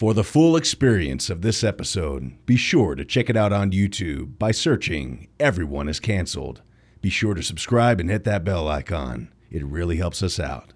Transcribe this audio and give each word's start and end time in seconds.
For 0.00 0.14
the 0.14 0.24
full 0.24 0.56
experience 0.56 1.28
of 1.28 1.42
this 1.42 1.62
episode, 1.62 2.32
be 2.46 2.56
sure 2.56 2.94
to 2.94 3.04
check 3.04 3.28
it 3.28 3.36
out 3.36 3.52
on 3.52 3.70
YouTube 3.70 4.38
by 4.38 4.50
searching 4.50 5.28
Everyone 5.38 5.90
is 5.90 6.00
Cancelled. 6.00 6.62
Be 7.02 7.10
sure 7.10 7.34
to 7.34 7.42
subscribe 7.42 8.00
and 8.00 8.08
hit 8.08 8.24
that 8.24 8.42
bell 8.42 8.66
icon. 8.66 9.28
It 9.50 9.62
really 9.62 9.98
helps 9.98 10.22
us 10.22 10.40
out. 10.40 10.72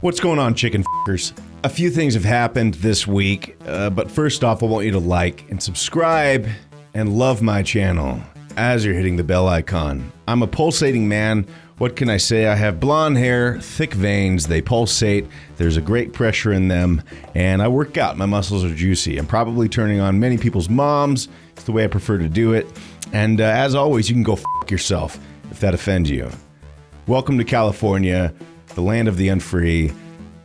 What's 0.00 0.18
going 0.18 0.40
on, 0.40 0.56
chicken 0.56 0.82
fuckers? 0.82 1.38
A 1.62 1.68
few 1.68 1.88
things 1.88 2.14
have 2.14 2.24
happened 2.24 2.74
this 2.74 3.06
week, 3.06 3.56
uh, 3.64 3.90
but 3.90 4.10
first 4.10 4.42
off, 4.42 4.64
I 4.64 4.66
want 4.66 4.86
you 4.86 4.90
to 4.90 4.98
like 4.98 5.48
and 5.48 5.62
subscribe 5.62 6.48
and 6.94 7.16
love 7.16 7.42
my 7.42 7.62
channel 7.62 8.20
as 8.56 8.84
you're 8.84 8.94
hitting 8.94 9.14
the 9.14 9.22
bell 9.22 9.46
icon. 9.46 10.10
I'm 10.26 10.42
a 10.42 10.48
pulsating 10.48 11.06
man. 11.08 11.46
What 11.80 11.96
can 11.96 12.10
I 12.10 12.18
say? 12.18 12.46
I 12.46 12.56
have 12.56 12.78
blonde 12.78 13.16
hair, 13.16 13.58
thick 13.58 13.94
veins, 13.94 14.46
they 14.46 14.60
pulsate, 14.60 15.26
there's 15.56 15.78
a 15.78 15.80
great 15.80 16.12
pressure 16.12 16.52
in 16.52 16.68
them, 16.68 17.02
and 17.34 17.62
I 17.62 17.68
work 17.68 17.96
out. 17.96 18.18
My 18.18 18.26
muscles 18.26 18.62
are 18.66 18.74
juicy. 18.74 19.16
I'm 19.16 19.26
probably 19.26 19.66
turning 19.66 19.98
on 19.98 20.20
many 20.20 20.36
people's 20.36 20.68
moms. 20.68 21.28
It's 21.52 21.64
the 21.64 21.72
way 21.72 21.84
I 21.84 21.86
prefer 21.86 22.18
to 22.18 22.28
do 22.28 22.52
it. 22.52 22.66
And 23.14 23.40
uh, 23.40 23.44
as 23.44 23.74
always, 23.74 24.10
you 24.10 24.14
can 24.14 24.22
go 24.22 24.36
fuck 24.36 24.70
yourself 24.70 25.18
if 25.50 25.60
that 25.60 25.72
offends 25.72 26.10
you. 26.10 26.28
Welcome 27.06 27.38
to 27.38 27.44
California, 27.44 28.34
the 28.74 28.82
land 28.82 29.08
of 29.08 29.16
the 29.16 29.28
unfree. 29.28 29.90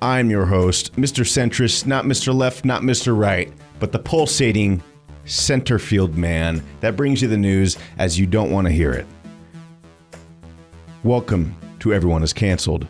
I'm 0.01 0.29
your 0.29 0.45
host, 0.45 0.95
Mr. 0.95 1.25
Centrist, 1.25 1.85
not 1.85 2.05
Mr. 2.05 2.33
Left, 2.33 2.63
not 2.63 2.81
Mr. 2.81 3.13
Right, 3.13 3.51
but 3.79 3.91
the 3.91 3.99
pulsating 3.99 4.81
center 5.25 5.79
field 5.79 6.15
man 6.15 6.63
that 6.79 6.95
brings 6.95 7.21
you 7.21 7.27
the 7.27 7.35
news 7.35 7.77
as 7.97 8.17
you 8.17 8.25
don't 8.25 8.51
want 8.51 8.67
to 8.67 8.71
hear 8.71 8.93
it. 8.93 9.05
Welcome 11.05 11.55
to 11.81 11.93
Everyone 11.93 12.23
is 12.23 12.33
Cancelled, 12.33 12.87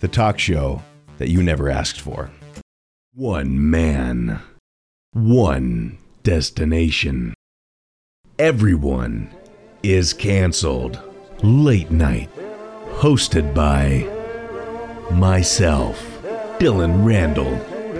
the 0.00 0.08
talk 0.08 0.40
show 0.40 0.82
that 1.18 1.28
you 1.28 1.40
never 1.40 1.70
asked 1.70 2.00
for. 2.00 2.32
One 3.12 3.70
man, 3.70 4.40
one 5.12 5.98
destination. 6.24 7.32
Everyone 8.40 9.30
is 9.84 10.12
canceled. 10.12 10.98
Late 11.44 11.92
night, 11.92 12.28
hosted 12.94 13.54
by 13.54 14.02
myself, 15.14 16.04
Dylan 16.58 17.06
Randall. 17.06 17.54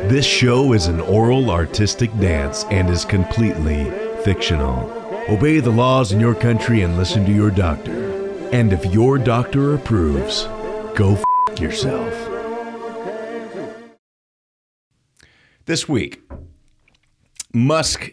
This 0.08 0.26
show 0.26 0.72
is 0.72 0.88
an 0.88 0.98
oral 1.00 1.52
artistic 1.52 2.10
dance 2.18 2.64
and 2.72 2.90
is 2.90 3.04
completely 3.04 3.84
fictional. 4.24 4.90
Obey 5.28 5.60
the 5.60 5.70
laws 5.70 6.10
in 6.10 6.18
your 6.18 6.34
country 6.34 6.82
and 6.82 6.96
listen 6.96 7.24
to 7.24 7.32
your 7.32 7.52
doctor. 7.52 8.03
And 8.54 8.72
if 8.72 8.86
your 8.94 9.18
doctor 9.18 9.74
approves, 9.74 10.44
go 10.94 11.18
f 11.48 11.60
yourself. 11.60 12.14
This 15.64 15.88
week, 15.88 16.22
Musk, 17.52 18.12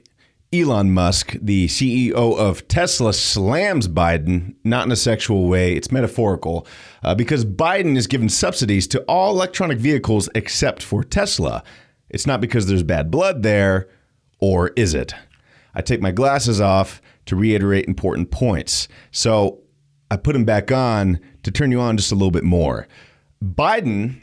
Elon 0.51 0.95
Musk, 0.95 1.35
the 1.39 1.67
CEO 1.67 2.35
of 2.39 2.67
Tesla, 2.67 3.13
slams 3.13 3.87
Biden, 3.87 4.55
not 4.63 4.87
in 4.87 4.91
a 4.91 4.95
sexual 4.95 5.47
way, 5.47 5.75
it's 5.75 5.91
metaphorical, 5.91 6.65
uh, 7.03 7.13
because 7.13 7.45
Biden 7.45 7.95
is 7.95 8.07
giving 8.07 8.27
subsidies 8.27 8.87
to 8.87 9.03
all 9.03 9.35
electronic 9.35 9.77
vehicles 9.77 10.27
except 10.33 10.81
for 10.81 11.03
Tesla. 11.03 11.63
It's 12.09 12.25
not 12.25 12.41
because 12.41 12.65
there's 12.65 12.81
bad 12.81 13.11
blood 13.11 13.43
there, 13.43 13.89
or 14.39 14.69
is 14.69 14.95
it? 14.95 15.13
I 15.75 15.83
take 15.83 16.01
my 16.01 16.09
glasses 16.09 16.59
off 16.59 16.99
to 17.27 17.35
reiterate 17.35 17.85
important 17.85 18.31
points. 18.31 18.87
So 19.11 19.61
I 20.11 20.17
put 20.17 20.35
him 20.35 20.43
back 20.43 20.71
on 20.73 21.19
to 21.43 21.51
turn 21.51 21.71
you 21.71 21.79
on 21.79 21.95
just 21.95 22.11
a 22.11 22.15
little 22.15 22.31
bit 22.31 22.43
more. 22.43 22.85
Biden, 23.43 24.21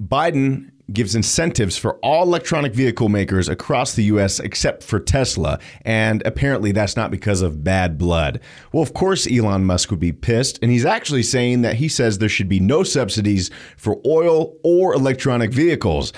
Biden 0.00 0.70
gives 0.92 1.16
incentives 1.16 1.76
for 1.76 1.96
all 1.96 2.22
electronic 2.22 2.72
vehicle 2.72 3.08
makers 3.08 3.48
across 3.48 3.94
the 3.94 4.04
US 4.04 4.38
except 4.38 4.84
for 4.84 5.00
Tesla. 5.00 5.58
And 5.82 6.24
apparently 6.24 6.70
that's 6.70 6.94
not 6.94 7.10
because 7.10 7.42
of 7.42 7.64
bad 7.64 7.98
blood. 7.98 8.40
Well, 8.72 8.82
of 8.82 8.94
course, 8.94 9.26
Elon 9.26 9.64
Musk 9.64 9.90
would 9.90 9.98
be 9.98 10.12
pissed. 10.12 10.60
And 10.62 10.70
he's 10.70 10.86
actually 10.86 11.24
saying 11.24 11.62
that 11.62 11.74
he 11.74 11.88
says 11.88 12.18
there 12.18 12.28
should 12.28 12.48
be 12.48 12.60
no 12.60 12.84
subsidies 12.84 13.50
for 13.76 14.00
oil 14.06 14.54
or 14.62 14.94
electronic 14.94 15.52
vehicles, 15.52 16.12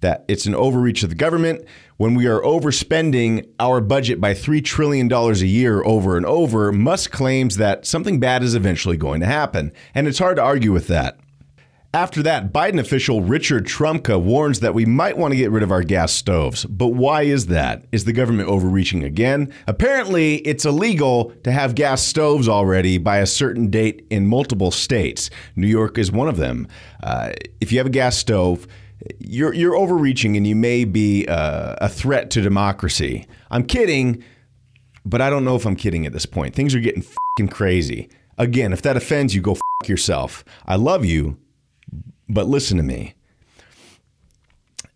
that 0.00 0.24
it's 0.28 0.46
an 0.46 0.54
overreach 0.54 1.02
of 1.02 1.10
the 1.10 1.14
government. 1.14 1.64
When 2.02 2.16
we 2.16 2.26
are 2.26 2.40
overspending 2.40 3.46
our 3.60 3.80
budget 3.80 4.20
by 4.20 4.34
$3 4.34 4.64
trillion 4.64 5.12
a 5.12 5.32
year 5.34 5.84
over 5.84 6.16
and 6.16 6.26
over, 6.26 6.72
Musk 6.72 7.12
claims 7.12 7.58
that 7.58 7.86
something 7.86 8.18
bad 8.18 8.42
is 8.42 8.56
eventually 8.56 8.96
going 8.96 9.20
to 9.20 9.26
happen. 9.26 9.70
And 9.94 10.08
it's 10.08 10.18
hard 10.18 10.34
to 10.38 10.42
argue 10.42 10.72
with 10.72 10.88
that. 10.88 11.20
After 11.94 12.20
that, 12.24 12.52
Biden 12.52 12.80
official 12.80 13.20
Richard 13.20 13.66
Trumka 13.66 14.20
warns 14.20 14.58
that 14.58 14.74
we 14.74 14.84
might 14.84 15.16
want 15.16 15.30
to 15.30 15.36
get 15.36 15.52
rid 15.52 15.62
of 15.62 15.70
our 15.70 15.84
gas 15.84 16.12
stoves. 16.12 16.64
But 16.64 16.88
why 16.88 17.22
is 17.22 17.46
that? 17.46 17.84
Is 17.92 18.04
the 18.04 18.12
government 18.12 18.48
overreaching 18.48 19.04
again? 19.04 19.54
Apparently, 19.68 20.38
it's 20.38 20.64
illegal 20.64 21.32
to 21.44 21.52
have 21.52 21.76
gas 21.76 22.02
stoves 22.02 22.48
already 22.48 22.98
by 22.98 23.18
a 23.18 23.26
certain 23.26 23.70
date 23.70 24.04
in 24.10 24.26
multiple 24.26 24.72
states. 24.72 25.30
New 25.54 25.68
York 25.68 25.98
is 25.98 26.10
one 26.10 26.26
of 26.26 26.36
them. 26.36 26.66
Uh, 27.00 27.30
if 27.60 27.70
you 27.70 27.78
have 27.78 27.86
a 27.86 27.90
gas 27.90 28.16
stove, 28.16 28.66
you're 29.18 29.52
you're 29.54 29.76
overreaching 29.76 30.36
and 30.36 30.46
you 30.46 30.56
may 30.56 30.84
be 30.84 31.26
uh, 31.26 31.76
a 31.80 31.88
threat 31.88 32.30
to 32.30 32.40
democracy. 32.40 33.26
I'm 33.50 33.64
kidding, 33.64 34.22
but 35.04 35.20
I 35.20 35.30
don't 35.30 35.44
know 35.44 35.56
if 35.56 35.66
I'm 35.66 35.76
kidding 35.76 36.06
at 36.06 36.12
this 36.12 36.26
point. 36.26 36.54
Things 36.54 36.74
are 36.74 36.80
getting 36.80 37.02
fucking 37.02 37.48
crazy. 37.48 38.08
Again, 38.38 38.72
if 38.72 38.82
that 38.82 38.96
offends 38.96 39.34
you, 39.34 39.40
go 39.40 39.54
fuck 39.54 39.88
yourself. 39.88 40.44
I 40.66 40.76
love 40.76 41.04
you, 41.04 41.38
but 42.28 42.46
listen 42.46 42.76
to 42.78 42.82
me. 42.82 43.14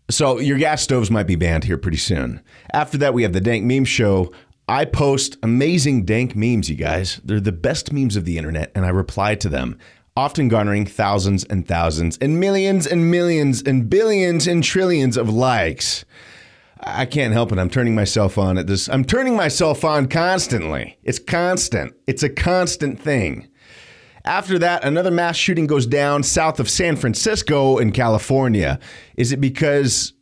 So 0.09 0.39
your 0.39 0.57
gas 0.57 0.81
stoves 0.81 1.11
might 1.11 1.27
be 1.27 1.35
banned 1.35 1.65
here 1.65 1.77
pretty 1.77 1.97
soon. 1.97 2.41
After 2.73 2.97
that, 2.99 3.13
we 3.13 3.23
have 3.23 3.33
the 3.33 3.41
Dank 3.41 3.65
Meme 3.65 3.85
Show. 3.85 4.31
I 4.69 4.85
post 4.85 5.37
amazing 5.43 6.05
dank 6.05 6.35
memes, 6.35 6.69
you 6.69 6.75
guys. 6.75 7.21
They're 7.23 7.39
the 7.39 7.51
best 7.51 7.93
memes 7.93 8.15
of 8.15 8.25
the 8.25 8.37
internet, 8.37 8.71
and 8.75 8.85
I 8.85 8.89
reply 8.89 9.35
to 9.35 9.49
them 9.49 9.77
often 10.17 10.47
garnering 10.47 10.83
thousands 10.83 11.43
and 11.43 11.67
thousands 11.67 12.17
and 12.17 12.39
millions 12.39 12.87
and 12.87 13.11
millions 13.11 13.61
and 13.61 13.87
billions 13.87 14.47
and 14.47 14.63
trillions 14.63 15.15
of 15.15 15.29
likes. 15.29 16.05
I 16.79 17.05
can't 17.05 17.33
help 17.33 17.51
it. 17.51 17.59
I'm 17.59 17.69
turning 17.69 17.93
myself 17.93 18.35
on 18.35 18.57
at 18.57 18.65
this. 18.65 18.89
I'm 18.89 19.05
turning 19.05 19.35
myself 19.35 19.85
on 19.85 20.07
constantly. 20.07 20.97
It's 21.03 21.19
constant. 21.19 21.93
It's 22.07 22.23
a 22.23 22.29
constant 22.29 22.99
thing. 22.99 23.47
After 24.25 24.57
that, 24.57 24.83
another 24.83 25.11
mass 25.11 25.37
shooting 25.37 25.67
goes 25.67 25.85
down 25.85 26.23
south 26.23 26.59
of 26.59 26.67
San 26.67 26.95
Francisco 26.95 27.77
in 27.77 27.91
California. 27.91 28.79
Is 29.17 29.31
it 29.31 29.39
because 29.39 30.13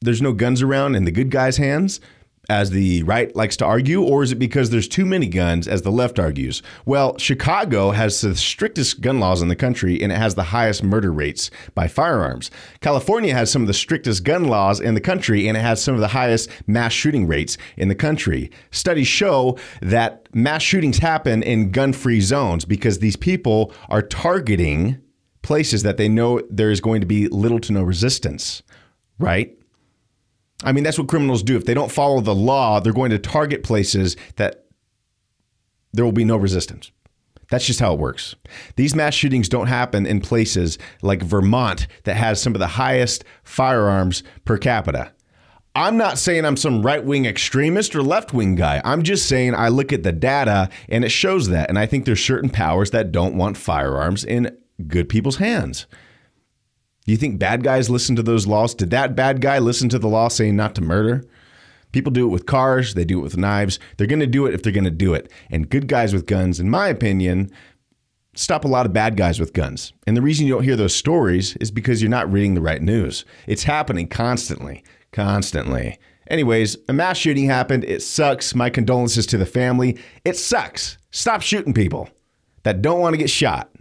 there's 0.00 0.22
no 0.22 0.32
guns 0.32 0.62
around 0.62 0.94
in 0.94 1.04
the 1.04 1.10
good 1.10 1.30
guys' 1.30 1.56
hands? 1.56 2.00
As 2.48 2.70
the 2.70 3.02
right 3.04 3.34
likes 3.36 3.56
to 3.58 3.64
argue, 3.64 4.02
or 4.02 4.22
is 4.22 4.32
it 4.32 4.38
because 4.38 4.70
there's 4.70 4.88
too 4.88 5.06
many 5.06 5.28
guns, 5.28 5.68
as 5.68 5.82
the 5.82 5.92
left 5.92 6.18
argues? 6.18 6.62
Well, 6.84 7.16
Chicago 7.18 7.90
has 7.90 8.20
the 8.20 8.34
strictest 8.34 9.00
gun 9.00 9.20
laws 9.20 9.42
in 9.42 9.48
the 9.48 9.56
country, 9.56 10.02
and 10.02 10.10
it 10.10 10.18
has 10.18 10.34
the 10.34 10.44
highest 10.44 10.82
murder 10.82 11.12
rates 11.12 11.50
by 11.74 11.86
firearms. 11.86 12.50
California 12.80 13.34
has 13.34 13.50
some 13.50 13.62
of 13.62 13.68
the 13.68 13.74
strictest 13.74 14.24
gun 14.24 14.44
laws 14.44 14.80
in 14.80 14.94
the 14.94 15.00
country, 15.00 15.46
and 15.46 15.56
it 15.56 15.60
has 15.60 15.82
some 15.82 15.94
of 15.94 16.00
the 16.00 16.08
highest 16.08 16.50
mass 16.66 16.92
shooting 16.92 17.26
rates 17.26 17.58
in 17.76 17.88
the 17.88 17.94
country. 17.94 18.50
Studies 18.70 19.08
show 19.08 19.58
that 19.82 20.26
mass 20.34 20.62
shootings 20.62 20.98
happen 20.98 21.42
in 21.42 21.70
gun 21.70 21.92
free 21.92 22.20
zones 22.20 22.64
because 22.64 22.98
these 22.98 23.16
people 23.16 23.72
are 23.88 24.02
targeting 24.02 25.00
places 25.42 25.82
that 25.82 25.96
they 25.96 26.08
know 26.08 26.40
there 26.50 26.70
is 26.70 26.80
going 26.80 27.00
to 27.00 27.06
be 27.06 27.28
little 27.28 27.60
to 27.60 27.72
no 27.72 27.82
resistance, 27.82 28.62
right? 29.18 29.56
I 30.62 30.72
mean, 30.72 30.84
that's 30.84 30.98
what 30.98 31.08
criminals 31.08 31.42
do. 31.42 31.56
If 31.56 31.64
they 31.64 31.74
don't 31.74 31.90
follow 31.90 32.20
the 32.20 32.34
law, 32.34 32.80
they're 32.80 32.92
going 32.92 33.10
to 33.10 33.18
target 33.18 33.62
places 33.62 34.16
that 34.36 34.66
there 35.92 36.04
will 36.04 36.12
be 36.12 36.24
no 36.24 36.36
resistance. 36.36 36.92
That's 37.50 37.66
just 37.66 37.80
how 37.80 37.92
it 37.92 37.98
works. 37.98 38.36
These 38.76 38.94
mass 38.94 39.14
shootings 39.14 39.48
don't 39.48 39.66
happen 39.66 40.06
in 40.06 40.20
places 40.20 40.78
like 41.02 41.22
Vermont 41.22 41.88
that 42.04 42.16
has 42.16 42.40
some 42.40 42.54
of 42.54 42.60
the 42.60 42.66
highest 42.66 43.24
firearms 43.42 44.22
per 44.44 44.56
capita. 44.56 45.12
I'm 45.74 45.96
not 45.96 46.18
saying 46.18 46.44
I'm 46.44 46.56
some 46.56 46.82
right 46.82 47.04
wing 47.04 47.26
extremist 47.26 47.94
or 47.94 48.02
left 48.02 48.32
wing 48.32 48.54
guy. 48.54 48.80
I'm 48.84 49.02
just 49.02 49.28
saying 49.28 49.54
I 49.54 49.68
look 49.68 49.92
at 49.92 50.02
the 50.02 50.12
data 50.12 50.68
and 50.88 51.04
it 51.04 51.10
shows 51.10 51.48
that. 51.48 51.68
And 51.68 51.78
I 51.78 51.86
think 51.86 52.04
there's 52.04 52.24
certain 52.24 52.50
powers 52.50 52.90
that 52.90 53.12
don't 53.12 53.36
want 53.36 53.56
firearms 53.56 54.24
in 54.24 54.56
good 54.86 55.08
people's 55.08 55.36
hands. 55.36 55.86
Do 57.04 57.12
you 57.12 57.18
think 57.18 57.38
bad 57.38 57.64
guys 57.64 57.90
listen 57.90 58.16
to 58.16 58.22
those 58.22 58.46
laws? 58.46 58.74
Did 58.74 58.90
that 58.90 59.16
bad 59.16 59.40
guy 59.40 59.58
listen 59.58 59.88
to 59.88 59.98
the 59.98 60.08
law 60.08 60.28
saying 60.28 60.56
not 60.56 60.74
to 60.76 60.80
murder? 60.80 61.24
People 61.92 62.12
do 62.12 62.26
it 62.26 62.30
with 62.30 62.46
cars, 62.46 62.94
they 62.94 63.04
do 63.04 63.18
it 63.18 63.22
with 63.22 63.36
knives. 63.36 63.78
They're 63.96 64.06
going 64.06 64.20
to 64.20 64.26
do 64.26 64.46
it 64.46 64.54
if 64.54 64.62
they're 64.62 64.72
going 64.72 64.84
to 64.84 64.90
do 64.90 65.14
it. 65.14 65.30
And 65.50 65.68
good 65.68 65.88
guys 65.88 66.12
with 66.12 66.26
guns, 66.26 66.60
in 66.60 66.70
my 66.70 66.88
opinion, 66.88 67.50
stop 68.34 68.64
a 68.64 68.68
lot 68.68 68.86
of 68.86 68.92
bad 68.92 69.16
guys 69.16 69.40
with 69.40 69.52
guns. 69.52 69.92
And 70.06 70.16
the 70.16 70.22
reason 70.22 70.46
you 70.46 70.54
don't 70.54 70.62
hear 70.62 70.76
those 70.76 70.94
stories 70.94 71.56
is 71.56 71.70
because 71.70 72.00
you're 72.00 72.10
not 72.10 72.30
reading 72.30 72.54
the 72.54 72.60
right 72.60 72.82
news. 72.82 73.24
It's 73.46 73.64
happening 73.64 74.06
constantly, 74.06 74.84
constantly. 75.10 75.98
Anyways, 76.28 76.76
a 76.88 76.92
mass 76.92 77.16
shooting 77.16 77.46
happened. 77.46 77.82
It 77.84 78.02
sucks. 78.02 78.54
My 78.54 78.70
condolences 78.70 79.26
to 79.26 79.38
the 79.38 79.46
family. 79.46 79.98
It 80.24 80.36
sucks. 80.36 80.96
Stop 81.10 81.42
shooting 81.42 81.74
people 81.74 82.08
that 82.62 82.82
don't 82.82 83.00
want 83.00 83.14
to 83.14 83.18
get 83.18 83.30
shot. 83.30 83.72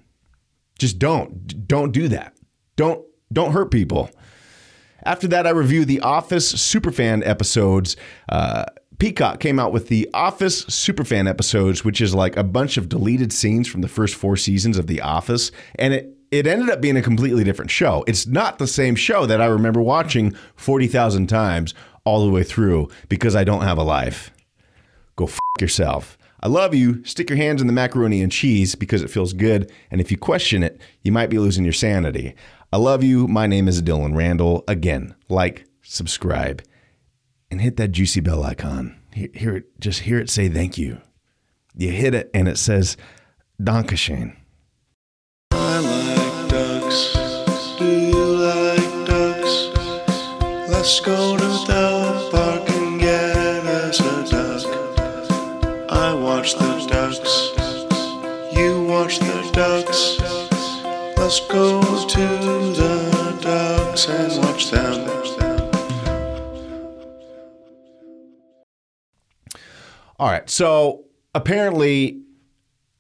Just 0.80 0.98
don't. 0.98 1.68
Don't 1.68 1.92
do 1.92 2.08
that. 2.08 2.36
Don't 2.76 3.06
don't 3.32 3.52
hurt 3.52 3.72
people. 3.72 4.10
After 5.04 5.28
that, 5.30 5.48
I 5.48 5.52
review 5.52 5.86
the 5.86 6.02
Office 6.02 6.54
Superfan 6.54 7.26
episodes. 7.26 7.96
Uh, 8.28 8.66
Peacock 8.98 9.40
came 9.40 9.60
out 9.60 9.72
with 9.72 9.88
the 9.88 10.10
Office 10.14 10.66
Superfan 10.66 11.30
episodes, 11.30 11.86
which 11.86 12.02
is 12.02 12.14
like 12.14 12.36
a 12.36 12.44
bunch 12.44 12.76
of 12.76 12.90
deleted 12.90 13.32
scenes 13.32 13.68
from 13.68 13.82
the 13.82 13.88
first 13.88 14.16
four 14.16 14.36
seasons 14.36 14.78
of 14.78 14.88
The 14.88 15.00
Office. 15.00 15.52
And 15.76 15.94
it, 15.94 16.18
it 16.32 16.46
ended 16.46 16.70
up 16.70 16.82
being 16.82 16.98
a 16.98 17.02
completely 17.02 17.46
different 17.46 17.72
show. 17.72 18.04
It's 18.08 18.28
not 18.28 18.60
the 18.60 18.68
same 18.68 18.96
show 18.96 19.26
that 19.26 19.42
I 19.42 19.46
remember 19.46 19.82
watching 19.82 20.36
40,000 20.58 21.28
times 21.28 21.74
all 22.04 22.26
the 22.26 22.32
way 22.32 22.44
through 22.44 22.90
because 23.08 23.36
I 23.36 23.46
don't 23.46 23.64
have 23.64 23.78
a 23.78 23.84
life. 23.84 24.32
Go 25.16 25.26
f 25.26 25.40
yourself. 25.62 26.18
I 26.42 26.48
love 26.48 26.74
you. 26.74 27.04
Stick 27.04 27.30
your 27.30 27.38
hands 27.38 27.62
in 27.62 27.68
the 27.68 27.74
macaroni 27.74 28.22
and 28.22 28.32
cheese 28.32 28.76
because 28.76 29.02
it 29.02 29.10
feels 29.10 29.34
good. 29.34 29.72
And 29.92 30.00
if 30.00 30.12
you 30.12 30.18
question 30.18 30.64
it, 30.64 30.80
you 31.04 31.12
might 31.12 31.30
be 31.30 31.38
losing 31.38 31.66
your 31.66 31.74
sanity. 31.74 32.36
I 32.72 32.78
love 32.78 33.04
you. 33.04 33.28
My 33.28 33.48
name 33.48 33.68
is 33.68 33.82
Dylan 33.82 34.16
Randall. 34.16 34.64
Again, 34.68 35.16
like, 35.28 35.66
subscribe, 35.82 36.62
and 37.50 37.62
hit 37.62 37.78
that 37.78 37.92
juicy 37.92 38.20
bell 38.22 38.44
icon. 38.44 38.96
Hear, 39.12 39.56
it, 39.56 39.80
just 39.80 40.02
hear 40.02 40.20
it 40.20 40.30
say 40.30 40.50
thank 40.50 40.78
you. 40.78 41.02
You 41.76 41.92
hit 41.92 42.14
it 42.14 42.30
and 42.32 42.48
it 42.48 42.60
says 42.60 42.96
Dankeschön. 43.60 44.36
I 45.52 45.80
like 45.80 46.50
ducks. 46.50 47.16
Do 47.80 47.86
you 47.86 48.26
like 48.38 49.08
ducks? 49.08 50.72
Let's 50.72 51.00
go 51.00 51.39
Let's 61.30 61.42
go 61.42 61.80
to 62.08 62.18
the 62.18 63.38
ducks 63.40 64.10
and 64.10 64.44
watch 64.44 64.72
them. 64.72 65.08
All 70.18 70.32
right. 70.32 70.50
So 70.50 71.06
apparently, 71.36 72.24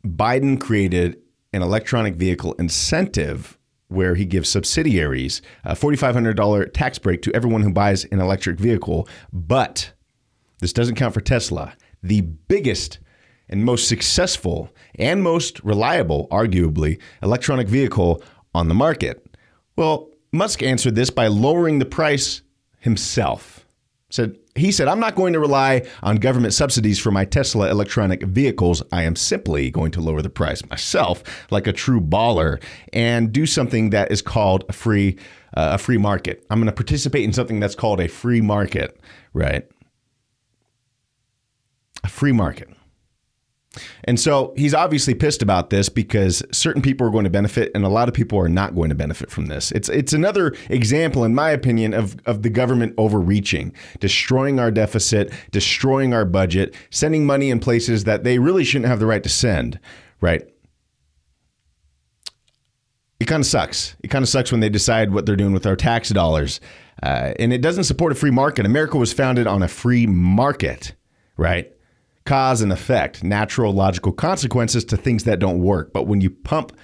Biden 0.06 0.62
created 0.62 1.18
an 1.54 1.64
electronic 1.64 2.18
vehicle 2.18 2.54
incentive 2.60 3.58
where 3.88 4.14
he 4.14 4.26
gives 4.26 4.48
subsidiaries 4.48 5.42
a 5.64 5.74
$4,500 5.74 6.72
tax 6.72 7.00
break 7.00 7.24
to 7.24 7.34
everyone 7.34 7.64
who 7.64 7.74
buys 7.74 8.06
an 8.06 8.20
electric 8.20 8.60
vehicle. 8.60 9.10
But 9.34 9.94
this 10.60 10.72
doesn't 10.72 10.98
count 10.98 11.16
for 11.16 11.22
Tesla, 11.22 11.74
the 12.04 12.22
biggest 12.22 13.00
and 13.50 13.66
most 13.66 13.88
successful 13.88 14.69
and 14.96 15.24
most 15.24 15.60
reliable, 15.63 16.28
arguably, 16.30 17.00
electronic 17.22 17.68
vehicle 17.68 18.24
on 18.54 18.68
the 18.68 18.74
market. 18.74 19.25
Well, 19.75 20.10
Musk 20.31 20.62
answered 20.62 20.96
this 20.96 21.10
by 21.10 21.28
lowering 21.28 21.80
the 21.80 21.86
price 21.86 22.42
himself. 22.80 23.66
Said 24.10 24.38
he 24.56 24.72
said, 24.72 24.88
I'm 24.88 25.00
not 25.00 25.16
going 25.16 25.34
to 25.34 25.40
rely 25.40 25.88
on 26.04 26.18
government 26.18 26.54
subsidies 26.54 27.00
for 27.00 27.12
my 27.12 27.25
Tesla 27.25 27.69
electronic 27.69 28.24
vehicles. 28.24 28.84
I 28.92 29.04
am 29.04 29.16
simply 29.16 29.72
going 29.72 29.92
to 29.92 30.02
lower 30.02 30.22
the 30.22 30.30
price 30.30 30.68
myself, 30.69 31.24
like 31.50 31.68
a 31.68 31.74
true 31.74 32.02
baller, 32.02 32.62
and 32.92 33.31
do 33.31 33.45
something 33.45 33.92
that 33.92 34.12
is 34.12 34.22
called 34.22 34.66
a 34.68 34.74
free 34.74 35.18
uh, 35.56 35.72
a 35.74 35.78
free 35.78 35.98
market. 35.98 36.45
I'm 36.50 36.60
going 36.60 36.68
to 36.68 36.72
participate 36.72 37.24
in 37.24 37.34
something 37.34 37.60
that's 37.60 37.75
called 37.75 38.00
a 38.00 38.07
free 38.07 38.42
market, 38.42 39.00
right? 39.34 39.68
A 42.04 42.07
free 42.10 42.31
market. 42.31 42.69
And 44.04 44.19
so 44.19 44.54
he's 44.57 44.74
obviously 44.74 45.13
pissed 45.13 45.42
about 45.42 45.69
this 45.69 45.89
because 45.89 46.44
certain 46.51 46.81
people 46.81 47.06
are 47.06 47.12
going 47.12 47.24
to 47.25 47.30
benefit 47.30 47.71
and 47.75 47.86
a 47.86 47.89
lot 47.89 48.07
of 48.07 48.16
people 48.16 48.39
are 48.39 48.50
not 48.50 48.75
going 48.75 48.89
to 48.89 48.95
benefit 48.95 49.30
from 49.30 49.45
this. 49.45 49.71
It's 49.71 49.89
it's 49.89 50.12
another 50.12 50.56
example, 50.69 51.24
in 51.24 51.36
my 51.36 51.51
opinion, 51.51 51.94
of, 51.94 52.18
of 52.25 52.42
the 52.42 52.50
government 52.50 52.95
overreaching, 52.98 53.74
destroying 54.00 54.60
our 54.60 54.71
deficit, 54.71 55.31
destroying 55.51 56.13
our 56.13 56.25
budget, 56.25 56.74
sending 56.89 57.25
money 57.25 57.51
in 57.51 57.60
places 57.60 58.06
that 58.06 58.24
they 58.24 58.39
really 58.39 58.63
shouldn't 58.63 58.89
have 58.89 59.00
the 59.00 59.06
right 59.06 59.24
to 59.24 59.30
send, 59.30 59.80
right? 60.19 60.42
It 63.19 63.25
kind 63.25 63.42
of 63.42 63.48
sucks. 63.48 63.95
It 64.01 64.07
kind 64.07 64.24
of 64.24 64.30
sucks 64.30 64.51
when 64.51 64.62
they 64.62 64.69
decide 64.69 65.13
what 65.13 65.25
they're 65.25 65.36
doing 65.36 65.54
with 65.54 65.68
our 65.68 65.75
tax 65.75 66.10
dollars. 66.10 66.60
Uh, 67.04 67.33
and 67.38 67.54
it 67.54 67.62
doesn't 67.62 67.83
support 67.83 68.12
a 68.12 68.16
free 68.16 68.31
market. 68.31 68.66
America 68.66 68.98
was 68.98 69.13
founded 69.13 69.45
on 69.45 69.62
a 69.62 69.68
free 69.68 70.06
market, 70.07 70.95
right? 71.38 71.71
Cause 72.30 72.62
and 72.62 72.72
effect, 72.72 73.24
natural 73.24 73.74
logical 73.74 74.12
consequences 74.12 74.86
to 74.86 74.96
things 74.96 75.24
that 75.24 75.40
don't 75.40 75.64
work. 75.64 75.92
But 75.92 76.06
when 76.06 76.22
you 76.22 76.30
pump 76.30 76.78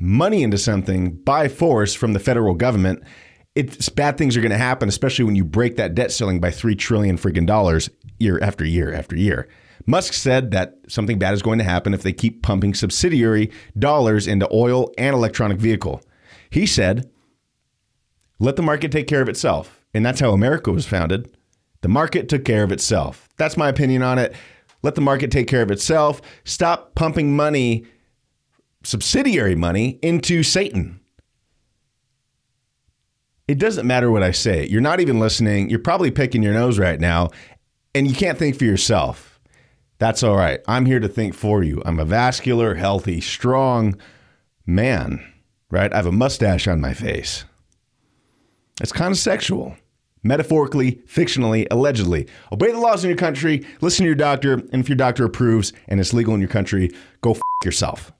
money 0.00 0.42
into 0.42 0.58
something 0.58 1.12
by 1.12 1.46
force 1.46 1.94
from 1.94 2.12
the 2.12 2.18
federal 2.18 2.54
government, 2.54 3.04
it's 3.54 3.88
bad 3.88 4.18
things 4.18 4.36
are 4.36 4.40
going 4.40 4.50
to 4.50 4.58
happen, 4.58 4.88
especially 4.88 5.24
when 5.24 5.36
you 5.36 5.44
break 5.44 5.76
that 5.76 5.94
debt 5.94 6.10
ceiling 6.10 6.40
by 6.40 6.50
three 6.50 6.74
trillion 6.74 7.16
freaking 7.16 7.46
dollars 7.46 7.88
year 8.18 8.42
after 8.42 8.64
year 8.64 8.92
after 8.92 9.16
year. 9.16 9.48
Musk 9.86 10.12
said 10.12 10.50
that 10.50 10.74
something 10.88 11.20
bad 11.20 11.34
is 11.34 11.42
going 11.42 11.58
to 11.58 11.64
happen 11.64 11.94
if 11.94 12.02
they 12.02 12.12
keep 12.12 12.42
pumping 12.42 12.74
subsidiary 12.74 13.52
dollars 13.78 14.26
into 14.26 14.48
oil 14.52 14.90
and 14.98 15.14
electronic 15.14 15.58
vehicle. 15.58 16.02
He 16.50 16.66
said, 16.66 17.08
"Let 18.40 18.56
the 18.56 18.62
market 18.62 18.90
take 18.90 19.06
care 19.06 19.22
of 19.22 19.28
itself." 19.28 19.84
And 19.94 20.04
that's 20.04 20.18
how 20.18 20.32
America 20.32 20.72
was 20.72 20.84
founded. 20.84 21.32
The 21.82 21.88
market 21.88 22.28
took 22.28 22.44
care 22.44 22.64
of 22.64 22.72
itself. 22.72 23.28
That's 23.36 23.56
my 23.56 23.68
opinion 23.68 24.02
on 24.02 24.18
it. 24.18 24.34
Let 24.82 24.94
the 24.94 25.00
market 25.00 25.30
take 25.30 25.46
care 25.46 25.62
of 25.62 25.70
itself. 25.70 26.22
Stop 26.44 26.94
pumping 26.94 27.36
money, 27.36 27.84
subsidiary 28.82 29.54
money, 29.54 29.98
into 30.02 30.42
Satan. 30.42 31.00
It 33.46 33.58
doesn't 33.58 33.86
matter 33.86 34.10
what 34.10 34.22
I 34.22 34.30
say. 34.30 34.66
You're 34.66 34.80
not 34.80 35.00
even 35.00 35.18
listening. 35.18 35.70
You're 35.70 35.80
probably 35.80 36.10
picking 36.10 36.42
your 36.42 36.54
nose 36.54 36.78
right 36.78 37.00
now, 37.00 37.30
and 37.94 38.06
you 38.06 38.14
can't 38.14 38.38
think 38.38 38.56
for 38.56 38.64
yourself. 38.64 39.40
That's 39.98 40.22
all 40.22 40.36
right. 40.36 40.60
I'm 40.66 40.86
here 40.86 41.00
to 41.00 41.08
think 41.08 41.34
for 41.34 41.62
you. 41.62 41.82
I'm 41.84 41.98
a 41.98 42.04
vascular, 42.04 42.76
healthy, 42.76 43.20
strong 43.20 43.96
man, 44.64 45.22
right? 45.70 45.92
I 45.92 45.96
have 45.96 46.06
a 46.06 46.12
mustache 46.12 46.66
on 46.68 46.80
my 46.80 46.94
face. 46.94 47.44
It's 48.80 48.92
kind 48.92 49.12
of 49.12 49.18
sexual 49.18 49.76
metaphorically, 50.22 51.02
fictionally, 51.06 51.66
allegedly. 51.70 52.26
Obey 52.52 52.72
the 52.72 52.78
laws 52.78 53.04
in 53.04 53.08
your 53.08 53.16
country, 53.16 53.64
listen 53.80 54.04
to 54.04 54.08
your 54.08 54.14
doctor, 54.14 54.54
and 54.54 54.76
if 54.76 54.88
your 54.88 54.96
doctor 54.96 55.24
approves 55.24 55.72
and 55.88 56.00
it's 56.00 56.12
legal 56.12 56.34
in 56.34 56.40
your 56.40 56.48
country, 56.48 56.90
go 57.20 57.32
f 57.32 57.40
yourself. 57.64 58.12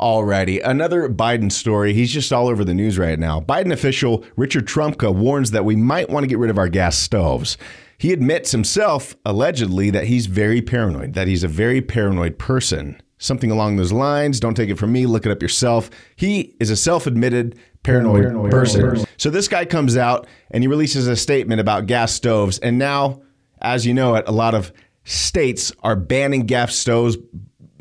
Alrighty, 0.00 0.60
another 0.64 1.08
Biden 1.08 1.52
story. 1.52 1.94
He's 1.94 2.12
just 2.12 2.32
all 2.32 2.48
over 2.48 2.64
the 2.64 2.74
news 2.74 2.98
right 2.98 3.18
now. 3.18 3.40
Biden 3.40 3.72
official 3.72 4.24
Richard 4.36 4.66
Trumka 4.66 5.08
uh, 5.08 5.12
warns 5.12 5.52
that 5.52 5.64
we 5.64 5.76
might 5.76 6.10
want 6.10 6.24
to 6.24 6.28
get 6.28 6.38
rid 6.38 6.50
of 6.50 6.58
our 6.58 6.68
gas 6.68 6.98
stoves. 6.98 7.56
He 7.96 8.12
admits 8.12 8.50
himself, 8.50 9.16
allegedly, 9.24 9.90
that 9.90 10.06
he's 10.06 10.26
very 10.26 10.60
paranoid, 10.60 11.14
that 11.14 11.28
he's 11.28 11.44
a 11.44 11.48
very 11.48 11.80
paranoid 11.80 12.38
person. 12.38 13.00
Something 13.18 13.52
along 13.52 13.76
those 13.76 13.92
lines. 13.92 14.40
Don't 14.40 14.54
take 14.54 14.68
it 14.68 14.78
from 14.78 14.92
me, 14.92 15.06
look 15.06 15.26
it 15.26 15.32
up 15.32 15.40
yourself. 15.40 15.90
He 16.16 16.56
is 16.58 16.70
a 16.70 16.76
self 16.76 17.06
admitted 17.06 17.56
paranoid, 17.84 18.22
paranoid 18.22 18.50
person. 18.50 18.80
person. 18.80 19.06
So 19.16 19.30
this 19.30 19.46
guy 19.46 19.64
comes 19.64 19.96
out 19.96 20.26
and 20.50 20.64
he 20.64 20.68
releases 20.68 21.06
a 21.06 21.14
statement 21.14 21.60
about 21.60 21.86
gas 21.86 22.12
stoves. 22.12 22.58
And 22.58 22.78
now, 22.78 23.22
as 23.60 23.86
you 23.86 23.94
know 23.94 24.16
it, 24.16 24.24
a 24.26 24.32
lot 24.32 24.54
of 24.54 24.72
states 25.04 25.70
are 25.84 25.94
banning 25.94 26.46
gas 26.46 26.74
stoves 26.74 27.16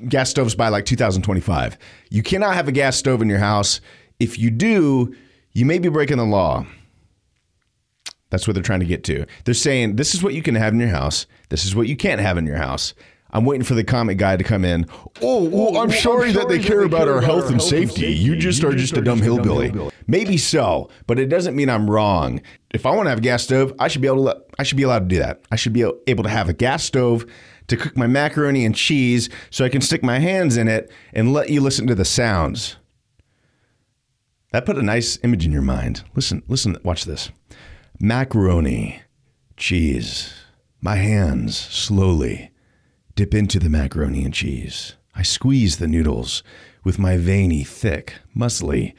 gas 0.08 0.30
stoves 0.30 0.56
by 0.56 0.70
like 0.70 0.86
2025. 0.86 1.78
You 2.10 2.24
cannot 2.24 2.56
have 2.56 2.68
a 2.68 2.72
gas 2.72 2.98
stove 2.98 3.22
in 3.22 3.30
your 3.30 3.40
house. 3.40 3.82
If 4.20 4.38
you 4.38 4.50
do, 4.52 5.16
you 5.54 5.66
may 5.66 5.80
be 5.80 5.90
breaking 5.90 6.18
the 6.18 6.26
law. 6.26 6.66
That's 8.30 8.48
what 8.48 8.54
they're 8.54 8.64
trying 8.64 8.80
to 8.80 8.86
get 8.86 9.04
to. 9.06 9.26
They're 9.46 9.54
saying 9.54 9.96
this 9.96 10.16
is 10.16 10.24
what 10.24 10.34
you 10.34 10.42
can 10.42 10.56
have 10.56 10.74
in 10.74 10.80
your 10.80 10.90
house. 10.90 11.28
This 11.50 11.66
is 11.66 11.76
what 11.76 11.88
you 11.88 11.96
can't 11.96 12.20
have 12.20 12.38
in 12.38 12.46
your 12.46 12.58
house. 12.58 12.94
I'm 13.34 13.46
waiting 13.46 13.64
for 13.64 13.74
the 13.74 13.84
comic 13.84 14.20
guy 14.20 14.38
to 14.38 14.44
come 14.44 14.64
in. 14.64 14.86
Oh, 15.22 15.44
well, 15.44 15.78
I'm, 15.82 15.90
sorry, 15.90 16.30
I'm 16.30 16.32
sorry 16.32 16.32
that 16.34 16.48
they 16.48 16.60
care, 16.60 16.82
that 16.82 16.92
they 16.92 16.96
about, 16.96 17.06
care 17.06 17.16
our 17.16 17.22
health 17.22 17.50
and 17.50 17.60
safety. 17.60 18.02
safety. 18.02 18.14
You 18.14 18.36
just 18.36 18.62
you 18.62 18.70
are 18.70 18.74
just, 18.74 18.94
just 18.94 18.98
a 18.98 19.02
dumb 19.02 19.20
hillbilly. 19.20 19.70
hillbilly. 19.70 19.92
Maybe 20.06 20.38
so, 20.38 20.90
but 21.08 21.18
it 21.18 21.28
doesn't 21.28 21.56
mean 21.56 21.68
I'm 21.68 21.90
wrong. 21.90 22.42
If 22.72 22.86
I 22.86 22.92
want 22.92 23.08
to 23.08 23.10
have 23.10 23.18
a 23.18 23.24
gas 23.24 23.44
stove, 23.44 23.74
I 23.80 23.88
should 23.88 24.02
be 24.02 24.08
able 24.08 24.26
to. 24.26 24.40
I 24.60 24.64
should 24.64 24.78
be 24.78 24.84
allowed 24.84 25.10
to 25.10 25.16
do 25.16 25.18
that. 25.18 25.42
I 25.52 25.56
should 25.56 25.74
be 25.74 25.90
able 26.06 26.24
to 26.24 26.30
have 26.30 26.48
a 26.48 26.54
gas 26.54 26.84
stove 26.84 27.26
to 27.68 27.78
cook 27.78 27.98
my 27.98 28.08
macaroni 28.08 28.66
and 28.66 28.76
cheese, 28.76 29.30
so 29.50 29.66
I 29.66 29.70
can 29.70 29.82
stick 29.82 30.04
my 30.04 30.20
hands 30.20 30.56
in 30.56 30.68
it 30.68 30.92
and 31.12 31.34
let 31.34 31.50
you 31.50 31.60
listen 31.60 31.88
to 31.88 31.96
the 31.96 32.06
sounds. 32.06 32.76
That 34.52 34.68
put 34.68 34.78
a 34.78 34.84
nice 34.84 35.18
image 35.24 35.46
in 35.46 35.52
your 35.52 35.64
mind. 35.64 36.04
Listen, 36.14 36.44
listen, 36.48 36.78
watch 36.84 37.06
this. 37.06 37.32
Macaroni, 38.00 39.02
cheese, 39.58 40.34
my 40.82 40.98
hands 40.98 41.58
slowly 41.58 42.53
Dip 43.16 43.34
into 43.34 43.60
the 43.60 43.70
macaroni 43.70 44.26
and 44.26 44.34
cheese. 44.34 44.96
I 45.16 45.22
squeeze 45.22 45.78
the 45.78 45.88
noodles 45.88 46.42
with 46.84 46.98
my 46.98 47.18
veiny, 47.18 47.64
thick, 47.64 48.16
muscly, 48.36 48.94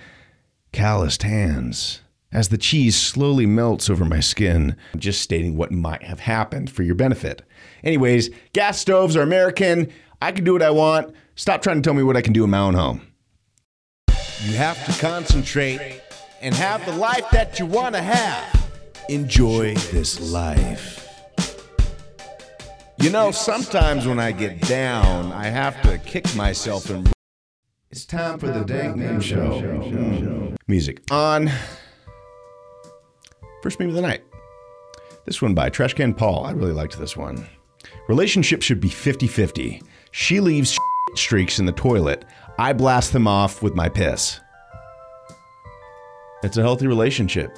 calloused 0.73 1.25
hands 1.25 2.01
as 2.35 2.49
the 2.49 2.59
cheese 2.59 3.01
slowly 3.01 3.47
melts 3.47 3.89
over 3.89 4.05
my 4.05 4.19
skin, 4.19 4.77
just 4.97 5.23
stating 5.23 5.57
what 5.57 5.71
might 5.71 6.03
have 6.03 6.21
happened 6.21 6.69
for 6.69 6.83
your 6.83 6.97
benefit. 6.97 7.43
Anyways, 7.85 8.29
gas 8.53 8.79
stoves 8.79 9.17
are 9.17 9.23
American. 9.23 9.91
I 10.21 10.33
can 10.33 10.45
do 10.45 10.53
what 10.53 10.63
I 10.63 10.71
want. 10.71 11.15
Stop 11.37 11.63
trying 11.63 11.77
to 11.77 11.83
tell 11.83 11.95
me 11.95 12.03
what 12.03 12.17
I 12.17 12.23
can 12.23 12.33
do 12.33 12.43
in 12.43 12.51
my 12.51 12.59
own 12.59 12.75
home. 12.75 13.03
You 14.43 14.57
have 14.57 14.85
to 14.87 15.01
concentrate 15.01 16.01
and 16.43 16.55
have 16.57 16.85
the 16.85 16.93
life 16.93 17.25
that 17.31 17.59
you 17.59 17.67
want 17.67 17.95
to 17.95 18.03
have. 18.03 18.69
Enjoy 19.09 19.75
this 19.93 20.21
life. 20.21 21.04
You 23.05 23.11
know, 23.11 23.33
sometimes 23.33 24.07
when 24.07 24.19
I 24.19 24.33
get 24.33 24.63
down, 24.63 25.31
I 25.31 25.45
have 25.45 25.81
to 25.83 25.99
kick 25.99 26.35
myself 26.35 26.89
and. 26.89 27.13
It's 27.91 28.07
time 28.07 28.39
for 28.39 28.47
the 28.47 28.65
Dank 28.65 28.97
Meme 28.97 29.21
Show. 29.21 29.61
Mm. 29.61 30.57
Music 30.69 31.03
on. 31.11 31.51
First 33.63 33.79
meme 33.79 33.91
of 33.91 33.95
the 33.95 34.01
night. 34.01 34.25
This 35.27 35.43
one 35.43 35.53
by 35.53 35.69
Trashcan 35.69 36.17
Paul. 36.17 36.47
I 36.47 36.53
really 36.53 36.73
liked 36.73 36.99
this 36.99 37.15
one. 37.15 37.47
Relationships 38.09 38.65
should 38.65 38.81
be 38.81 38.89
50 38.89 39.27
50. 39.27 39.83
She 40.11 40.41
leaves 40.41 40.79
streaks 41.15 41.59
in 41.59 41.67
the 41.67 41.73
toilet. 41.73 42.25
I 42.59 42.73
blast 42.73 43.13
them 43.13 43.29
off 43.29 43.63
with 43.63 43.75
my 43.75 43.91
piss. 43.91 44.41
It's 46.43 46.57
a 46.57 46.63
healthy 46.63 46.87
relationship. 46.87 47.55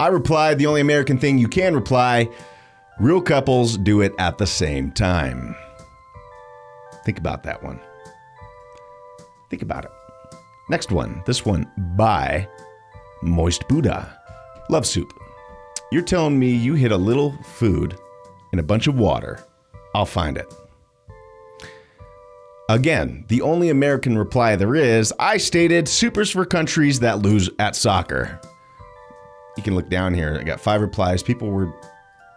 I 0.00 0.06
replied 0.06 0.58
the 0.58 0.66
only 0.68 0.80
American 0.80 1.18
thing 1.18 1.36
you 1.36 1.48
can 1.48 1.74
reply 1.74 2.30
real 3.00 3.20
couples 3.20 3.76
do 3.78 4.00
it 4.00 4.12
at 4.18 4.38
the 4.38 4.46
same 4.46 4.90
time. 4.92 5.54
Think 7.04 7.18
about 7.18 7.42
that 7.44 7.62
one. 7.62 7.80
Think 9.50 9.62
about 9.62 9.84
it. 9.84 9.90
Next 10.68 10.90
one. 10.92 11.22
This 11.24 11.44
one 11.44 11.70
by 11.96 12.48
Moist 13.22 13.66
Buddha. 13.68 14.20
Love 14.68 14.86
soup. 14.86 15.12
You're 15.90 16.02
telling 16.02 16.38
me 16.38 16.50
you 16.50 16.74
hit 16.74 16.92
a 16.92 16.96
little 16.96 17.32
food 17.42 17.98
in 18.52 18.58
a 18.58 18.62
bunch 18.62 18.86
of 18.86 18.98
water. 18.98 19.42
I'll 19.94 20.04
find 20.04 20.36
it. 20.36 20.52
Again, 22.68 23.24
the 23.28 23.40
only 23.40 23.70
American 23.70 24.18
reply 24.18 24.54
there 24.56 24.74
is 24.74 25.14
I 25.18 25.38
stated 25.38 25.88
supers 25.88 26.30
for 26.30 26.44
countries 26.44 27.00
that 27.00 27.20
lose 27.20 27.48
at 27.58 27.74
soccer. 27.74 28.38
You 29.56 29.62
can 29.62 29.74
look 29.74 29.88
down 29.88 30.12
here. 30.12 30.36
I 30.38 30.44
got 30.44 30.60
five 30.60 30.82
replies. 30.82 31.22
People 31.22 31.50
were 31.50 31.72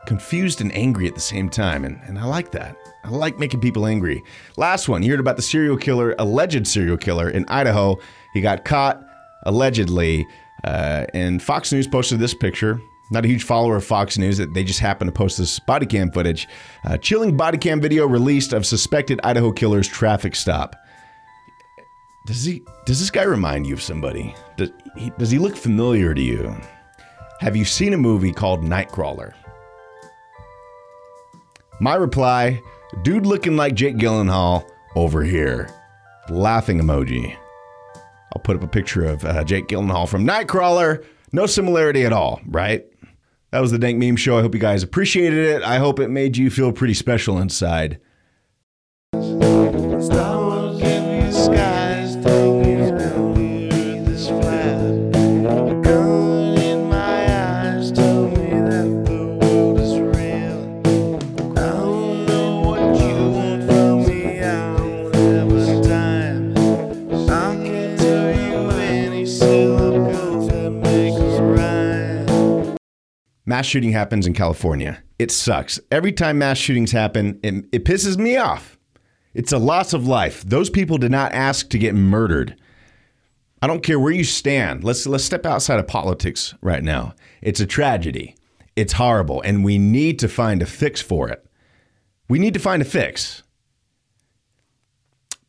confused 0.05 0.61
and 0.61 0.73
angry 0.75 1.07
at 1.07 1.15
the 1.15 1.21
same 1.21 1.49
time, 1.49 1.85
and, 1.85 1.99
and 2.03 2.17
I 2.17 2.25
like 2.25 2.51
that. 2.51 2.75
I 3.03 3.09
like 3.09 3.39
making 3.39 3.61
people 3.61 3.85
angry. 3.85 4.23
Last 4.57 4.87
one, 4.87 5.03
you 5.03 5.11
heard 5.11 5.19
about 5.19 5.35
the 5.35 5.41
serial 5.41 5.77
killer, 5.77 6.15
alleged 6.19 6.67
serial 6.67 6.97
killer 6.97 7.29
in 7.29 7.45
Idaho. 7.47 7.97
He 8.33 8.41
got 8.41 8.65
caught 8.65 9.03
allegedly, 9.43 10.27
uh, 10.63 11.05
and 11.13 11.41
Fox 11.41 11.71
News 11.71 11.87
posted 11.87 12.19
this 12.19 12.33
picture. 12.33 12.81
Not 13.09 13.25
a 13.25 13.27
huge 13.27 13.43
follower 13.43 13.75
of 13.75 13.83
Fox 13.83 14.17
News, 14.17 14.37
that 14.37 14.53
they 14.53 14.63
just 14.63 14.79
happened 14.79 15.09
to 15.09 15.11
post 15.11 15.37
this 15.37 15.59
body 15.59 15.85
cam 15.85 16.11
footage. 16.11 16.47
Uh, 16.85 16.97
chilling 16.97 17.35
body 17.35 17.57
cam 17.57 17.81
video 17.81 18.07
released 18.07 18.53
of 18.53 18.65
suspected 18.65 19.19
Idaho 19.23 19.51
killer's 19.51 19.87
traffic 19.87 20.35
stop. 20.35 20.75
Does 22.25 22.45
he? 22.45 22.63
Does 22.85 22.99
this 22.99 23.09
guy 23.09 23.23
remind 23.23 23.67
you 23.67 23.73
of 23.73 23.81
somebody? 23.81 24.35
Does 24.55 24.69
he, 24.95 25.11
does 25.17 25.31
he 25.31 25.39
look 25.39 25.57
familiar 25.57 26.13
to 26.13 26.21
you? 26.21 26.55
Have 27.39 27.55
you 27.55 27.65
seen 27.65 27.93
a 27.93 27.97
movie 27.97 28.31
called 28.31 28.63
Nightcrawler? 28.63 29.33
My 31.81 31.95
reply: 31.95 32.61
Dude 33.01 33.25
looking 33.25 33.57
like 33.57 33.73
Jake 33.73 33.95
Gyllenhaal 33.95 34.69
over 34.95 35.23
here. 35.23 35.67
Laughing 36.29 36.79
emoji. 36.79 37.35
I'll 38.35 38.41
put 38.43 38.55
up 38.55 38.61
a 38.61 38.67
picture 38.67 39.03
of 39.03 39.25
uh, 39.25 39.43
Jake 39.43 39.67
Gyllenhaal 39.67 40.07
from 40.07 40.23
Nightcrawler. 40.23 41.03
No 41.31 41.47
similarity 41.47 42.05
at 42.05 42.13
all, 42.13 42.39
right? 42.45 42.85
That 43.49 43.61
was 43.61 43.71
the 43.71 43.79
Dank 43.79 43.97
Meme 43.97 44.15
Show. 44.15 44.37
I 44.37 44.41
hope 44.41 44.53
you 44.53 44.61
guys 44.61 44.83
appreciated 44.83 45.43
it. 45.43 45.63
I 45.63 45.79
hope 45.79 45.99
it 45.99 46.09
made 46.09 46.37
you 46.37 46.51
feel 46.51 46.71
pretty 46.71 46.93
special 46.93 47.39
inside. 47.39 47.99
Mass 73.51 73.65
shooting 73.65 73.91
happens 73.91 74.25
in 74.25 74.33
California. 74.33 75.03
It 75.19 75.29
sucks. 75.29 75.77
Every 75.91 76.13
time 76.13 76.37
mass 76.37 76.57
shootings 76.57 76.93
happen, 76.93 77.37
it, 77.43 77.65
it 77.73 77.83
pisses 77.83 78.17
me 78.17 78.37
off. 78.37 78.77
It's 79.33 79.51
a 79.51 79.57
loss 79.57 79.91
of 79.91 80.07
life. 80.07 80.41
Those 80.43 80.69
people 80.69 80.97
did 80.97 81.11
not 81.11 81.33
ask 81.33 81.67
to 81.71 81.77
get 81.77 81.93
murdered. 81.93 82.55
I 83.61 83.67
don't 83.67 83.83
care 83.83 83.99
where 83.99 84.13
you 84.13 84.23
stand. 84.23 84.85
Let's 84.85 85.05
let's 85.05 85.25
step 85.25 85.45
outside 85.45 85.81
of 85.81 85.87
politics 85.87 86.55
right 86.61 86.81
now. 86.81 87.13
It's 87.41 87.59
a 87.59 87.65
tragedy. 87.65 88.37
It's 88.77 88.93
horrible 88.93 89.41
and 89.41 89.65
we 89.65 89.77
need 89.77 90.17
to 90.19 90.29
find 90.29 90.61
a 90.61 90.65
fix 90.65 91.01
for 91.01 91.27
it. 91.27 91.45
We 92.29 92.39
need 92.39 92.53
to 92.53 92.59
find 92.61 92.81
a 92.81 92.85
fix. 92.85 93.43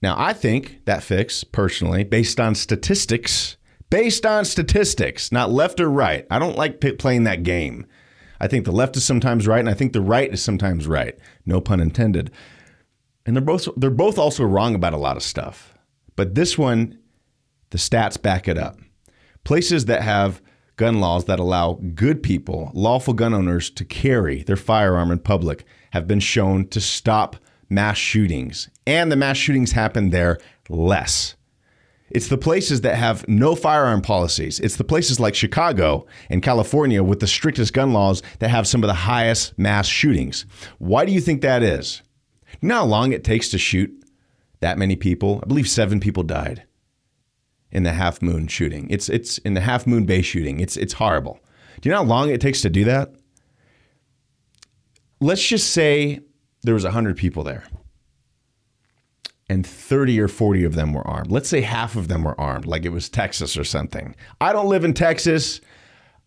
Now, 0.02 0.16
I 0.18 0.32
think 0.32 0.80
that 0.86 1.04
fix, 1.04 1.44
personally, 1.44 2.02
based 2.02 2.40
on 2.40 2.56
statistics, 2.56 3.56
based 3.92 4.24
on 4.24 4.46
statistics, 4.46 5.30
not 5.30 5.50
left 5.50 5.78
or 5.78 5.90
right. 5.90 6.26
I 6.30 6.38
don't 6.38 6.56
like 6.56 6.80
p- 6.80 6.92
playing 6.92 7.24
that 7.24 7.42
game. 7.42 7.84
I 8.40 8.48
think 8.48 8.64
the 8.64 8.72
left 8.72 8.96
is 8.96 9.04
sometimes 9.04 9.46
right, 9.46 9.60
and 9.60 9.68
I 9.68 9.74
think 9.74 9.92
the 9.92 10.00
right 10.00 10.32
is 10.32 10.42
sometimes 10.42 10.88
right. 10.88 11.14
No 11.44 11.60
pun 11.60 11.78
intended. 11.78 12.30
And 13.26 13.36
they're 13.36 13.42
both 13.42 13.68
they're 13.76 13.90
both 13.90 14.18
also 14.18 14.44
wrong 14.44 14.74
about 14.74 14.94
a 14.94 14.96
lot 14.96 15.18
of 15.18 15.22
stuff. 15.22 15.74
But 16.16 16.34
this 16.34 16.56
one, 16.56 16.98
the 17.68 17.76
stats 17.76 18.20
back 18.20 18.48
it 18.48 18.56
up. 18.56 18.78
Places 19.44 19.84
that 19.84 20.00
have 20.00 20.40
gun 20.76 20.98
laws 20.98 21.26
that 21.26 21.38
allow 21.38 21.78
good 21.94 22.22
people, 22.22 22.70
lawful 22.72 23.12
gun 23.12 23.34
owners, 23.34 23.68
to 23.68 23.84
carry 23.84 24.42
their 24.42 24.56
firearm 24.56 25.10
in 25.10 25.18
public 25.18 25.66
have 25.90 26.08
been 26.08 26.20
shown 26.20 26.66
to 26.68 26.80
stop 26.80 27.36
mass 27.68 27.98
shootings. 27.98 28.70
And 28.86 29.12
the 29.12 29.16
mass 29.16 29.36
shootings 29.36 29.72
happen 29.72 30.08
there 30.08 30.38
less. 30.70 31.36
It's 32.14 32.28
the 32.28 32.38
places 32.38 32.82
that 32.82 32.96
have 32.96 33.26
no 33.26 33.54
firearm 33.54 34.02
policies. 34.02 34.60
It's 34.60 34.76
the 34.76 34.84
places 34.84 35.18
like 35.18 35.34
Chicago 35.34 36.06
and 36.28 36.42
California 36.42 37.02
with 37.02 37.20
the 37.20 37.26
strictest 37.26 37.72
gun 37.72 37.92
laws 37.92 38.22
that 38.38 38.50
have 38.50 38.66
some 38.66 38.82
of 38.82 38.88
the 38.88 38.94
highest 38.94 39.58
mass 39.58 39.86
shootings. 39.86 40.44
Why 40.78 41.06
do 41.06 41.12
you 41.12 41.20
think 41.20 41.40
that 41.40 41.62
is? 41.62 42.02
You 42.60 42.68
know 42.68 42.76
how 42.76 42.84
long 42.84 43.12
it 43.12 43.24
takes 43.24 43.48
to 43.50 43.58
shoot 43.58 43.90
that 44.60 44.78
many 44.78 44.94
people? 44.94 45.40
I 45.42 45.46
believe 45.46 45.68
seven 45.68 46.00
people 46.00 46.22
died 46.22 46.64
in 47.70 47.82
the 47.82 47.92
Half 47.92 48.20
Moon 48.20 48.46
shooting. 48.46 48.86
It's 48.90 49.08
it's 49.08 49.38
in 49.38 49.54
the 49.54 49.62
Half 49.62 49.86
Moon 49.86 50.04
Bay 50.04 50.20
shooting. 50.20 50.60
It's 50.60 50.76
it's 50.76 50.92
horrible. 50.92 51.40
Do 51.80 51.88
you 51.88 51.92
know 51.92 52.02
how 52.02 52.08
long 52.08 52.28
it 52.28 52.40
takes 52.40 52.60
to 52.60 52.70
do 52.70 52.84
that? 52.84 53.14
Let's 55.20 55.46
just 55.46 55.70
say 55.70 56.20
there 56.62 56.74
was 56.74 56.84
100 56.84 57.16
people 57.16 57.42
there 57.42 57.64
and 59.52 59.66
30 59.66 60.18
or 60.18 60.28
40 60.28 60.64
of 60.64 60.74
them 60.74 60.94
were 60.94 61.06
armed. 61.06 61.30
Let's 61.30 61.48
say 61.48 61.60
half 61.60 61.94
of 61.94 62.08
them 62.08 62.24
were 62.24 62.40
armed, 62.40 62.64
like 62.64 62.86
it 62.86 62.88
was 62.88 63.10
Texas 63.10 63.56
or 63.56 63.64
something. 63.64 64.16
I 64.40 64.52
don't 64.52 64.68
live 64.68 64.82
in 64.82 64.94
Texas. 64.94 65.60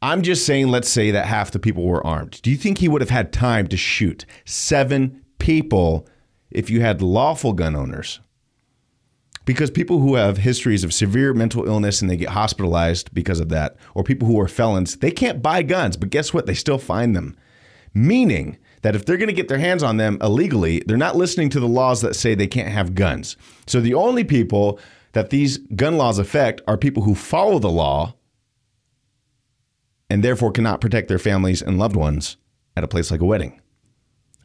I'm 0.04 0.22
just 0.22 0.46
saying, 0.46 0.68
let's 0.68 0.90
say 0.90 1.10
that 1.10 1.26
half 1.26 1.50
the 1.50 1.58
people 1.58 1.84
were 1.84 2.06
armed. 2.06 2.40
Do 2.44 2.52
you 2.52 2.58
think 2.58 2.78
he 2.78 2.88
would 2.88 3.02
have 3.02 3.10
had 3.10 3.34
time 3.34 3.68
to 3.70 3.78
shoot 3.78 4.26
seven 4.46 5.26
people 5.40 6.08
if 6.52 6.70
you 6.70 6.82
had 6.82 7.02
lawful 7.02 7.54
gun 7.54 7.76
owners? 7.76 8.20
Because 9.44 9.72
people 9.72 10.00
who 10.00 10.14
have 10.16 10.38
histories 10.38 10.84
of 10.84 10.94
severe 10.94 11.34
mental 11.34 11.66
illness 11.66 12.02
and 12.02 12.10
they 12.10 12.18
get 12.18 12.30
hospitalized 12.30 13.12
because 13.12 13.40
of 13.40 13.50
that, 13.50 13.76
or 13.96 14.04
people 14.04 14.28
who 14.28 14.40
are 14.40 14.48
felons, 14.48 14.98
they 14.98 15.12
can't 15.12 15.42
buy 15.42 15.64
guns, 15.64 15.98
but 15.98 16.12
guess 16.12 16.32
what? 16.32 16.46
They 16.46 16.54
still 16.54 16.78
find 16.78 17.16
them. 17.16 17.36
Meaning 17.92 18.58
that 18.86 18.96
if 18.96 19.04
they're 19.04 19.18
going 19.18 19.26
to 19.26 19.34
get 19.34 19.48
their 19.48 19.58
hands 19.58 19.82
on 19.82 19.98
them 19.98 20.20
illegally, 20.22 20.84
they're 20.86 20.96
not 20.96 21.16
listening 21.16 21.50
to 21.50 21.60
the 21.60 21.68
laws 21.68 22.02
that 22.02 22.16
say 22.16 22.36
they 22.36 22.46
can't 22.46 22.70
have 22.70 22.94
guns. 22.94 23.36
So 23.66 23.82
the 23.82 23.96
only 23.96 24.24
people 24.24 24.80
that 25.14 25.32
these 25.32 25.58
gun 25.58 25.98
laws 25.98 26.20
affect 26.20 26.62
are 26.68 26.78
people 26.78 27.02
who 27.02 27.16
follow 27.16 27.58
the 27.58 27.68
law 27.68 28.14
and 30.08 30.24
therefore 30.24 30.52
cannot 30.52 30.82
protect 30.82 31.08
their 31.08 31.18
families 31.18 31.64
and 31.64 31.80
loved 31.80 31.96
ones 31.96 32.38
at 32.78 32.84
a 32.84 32.88
place 32.88 33.10
like 33.10 33.22
a 33.22 33.26
wedding. 33.26 33.60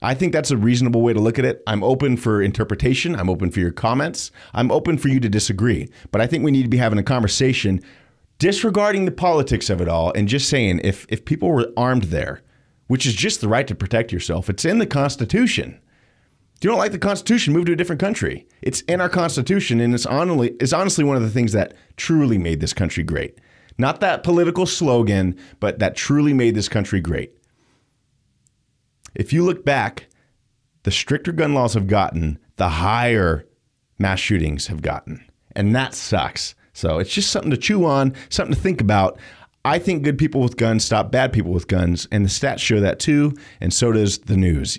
I 0.01 0.15
think 0.15 0.33
that's 0.33 0.51
a 0.51 0.57
reasonable 0.57 1.03
way 1.03 1.13
to 1.13 1.21
look 1.21 1.39
at 1.39 1.45
it. 1.45 1.63
I'm 1.67 1.85
open 1.85 2.17
for 2.17 2.41
interpretation. 2.41 3.15
I'm 3.15 3.29
open 3.29 3.51
for 3.51 3.61
your 3.61 3.73
comments. 3.73 4.31
I'm 4.55 4.71
open 4.71 4.97
for 4.97 5.09
you 5.09 5.21
to 5.21 5.29
disagree. 5.29 5.91
But 6.13 6.23
I 6.23 6.27
think 6.27 6.45
we 6.45 6.51
need 6.51 6.63
to 6.63 6.71
be 6.71 6.79
having 6.79 6.99
a 6.99 7.03
conversation 7.03 7.83
disregarding 8.39 9.05
the 9.05 9.11
politics 9.11 9.69
of 9.69 9.83
it 9.83 9.89
all 9.89 10.15
and 10.15 10.29
just 10.29 10.49
saying 10.49 10.81
if 10.83 11.05
if 11.11 11.27
people 11.27 11.51
were 11.51 11.71
armed 11.77 12.05
there, 12.05 12.41
which 12.91 13.07
is 13.07 13.15
just 13.15 13.41
the 13.41 13.47
right 13.47 13.69
to 13.69 13.75
protect 13.77 14.11
yourself, 14.11 14.51
it's 14.51 14.65
in 14.65 14.79
the 14.79 14.87
Constitution. 14.87 15.81
If 16.57 16.65
you 16.65 16.71
don't 16.71 16.79
like 16.81 16.91
the 16.91 16.99
Constitution, 16.99 17.53
move 17.53 17.67
to 17.67 17.73
a 17.73 17.77
different 17.77 18.01
country. 18.01 18.49
It's 18.63 18.81
in 18.81 19.01
our 19.01 19.09
Constitution, 19.09 19.79
and 19.79 19.95
it's 19.95 20.07
honestly, 20.07 20.57
it's 20.59 20.73
honestly 20.73 21.05
one 21.05 21.15
of 21.15 21.23
the 21.23 21.31
things 21.31 21.53
that 21.53 21.75
truly 21.97 22.37
made 22.37 22.59
this 22.59 22.73
country 22.73 23.05
great. 23.05 23.39
Not 23.79 24.01
that 24.01 24.25
political 24.25 24.67
slogan, 24.67 25.39
but 25.61 25.79
that 25.79 25.95
truly 25.95 26.33
made 26.33 26.57
this 26.57 26.69
country 26.69 27.01
great. 27.01 27.33
If 29.15 29.33
you 29.33 29.45
look 29.45 29.65
back, 29.65 30.09
the 30.83 30.91
stricter 30.91 31.31
gun 31.31 31.55
laws 31.55 31.75
have 31.75 31.87
gotten, 31.87 32.41
the 32.57 32.71
higher 32.71 33.47
mass 34.01 34.19
shootings 34.19 34.67
have 34.67 34.83
gotten. 34.83 35.25
And 35.55 35.77
that 35.77 35.95
sucks. 35.95 36.57
So 36.73 36.99
it's 36.99 37.15
just 37.15 37.31
something 37.31 37.53
to 37.53 37.57
chew 37.57 37.85
on, 37.85 38.15
something 38.31 38.55
to 38.57 38.61
think 38.61 38.81
about. 38.81 39.21
I 39.65 39.79
think 39.79 40.03
good 40.03 40.19
people 40.19 40.41
with 40.41 40.57
guns 40.57 40.85
stop 40.85 41.13
bad 41.13 41.33
people 41.33 41.53
with 41.53 41.69
guns, 41.69 42.09
and 42.11 42.25
the 42.25 42.31
stats 42.31 42.61
show 42.61 42.81
that 42.81 42.99
too, 42.99 43.35
and 43.61 43.73
so 43.73 43.93
does 43.93 44.19
the 44.19 44.37
news, 44.37 44.79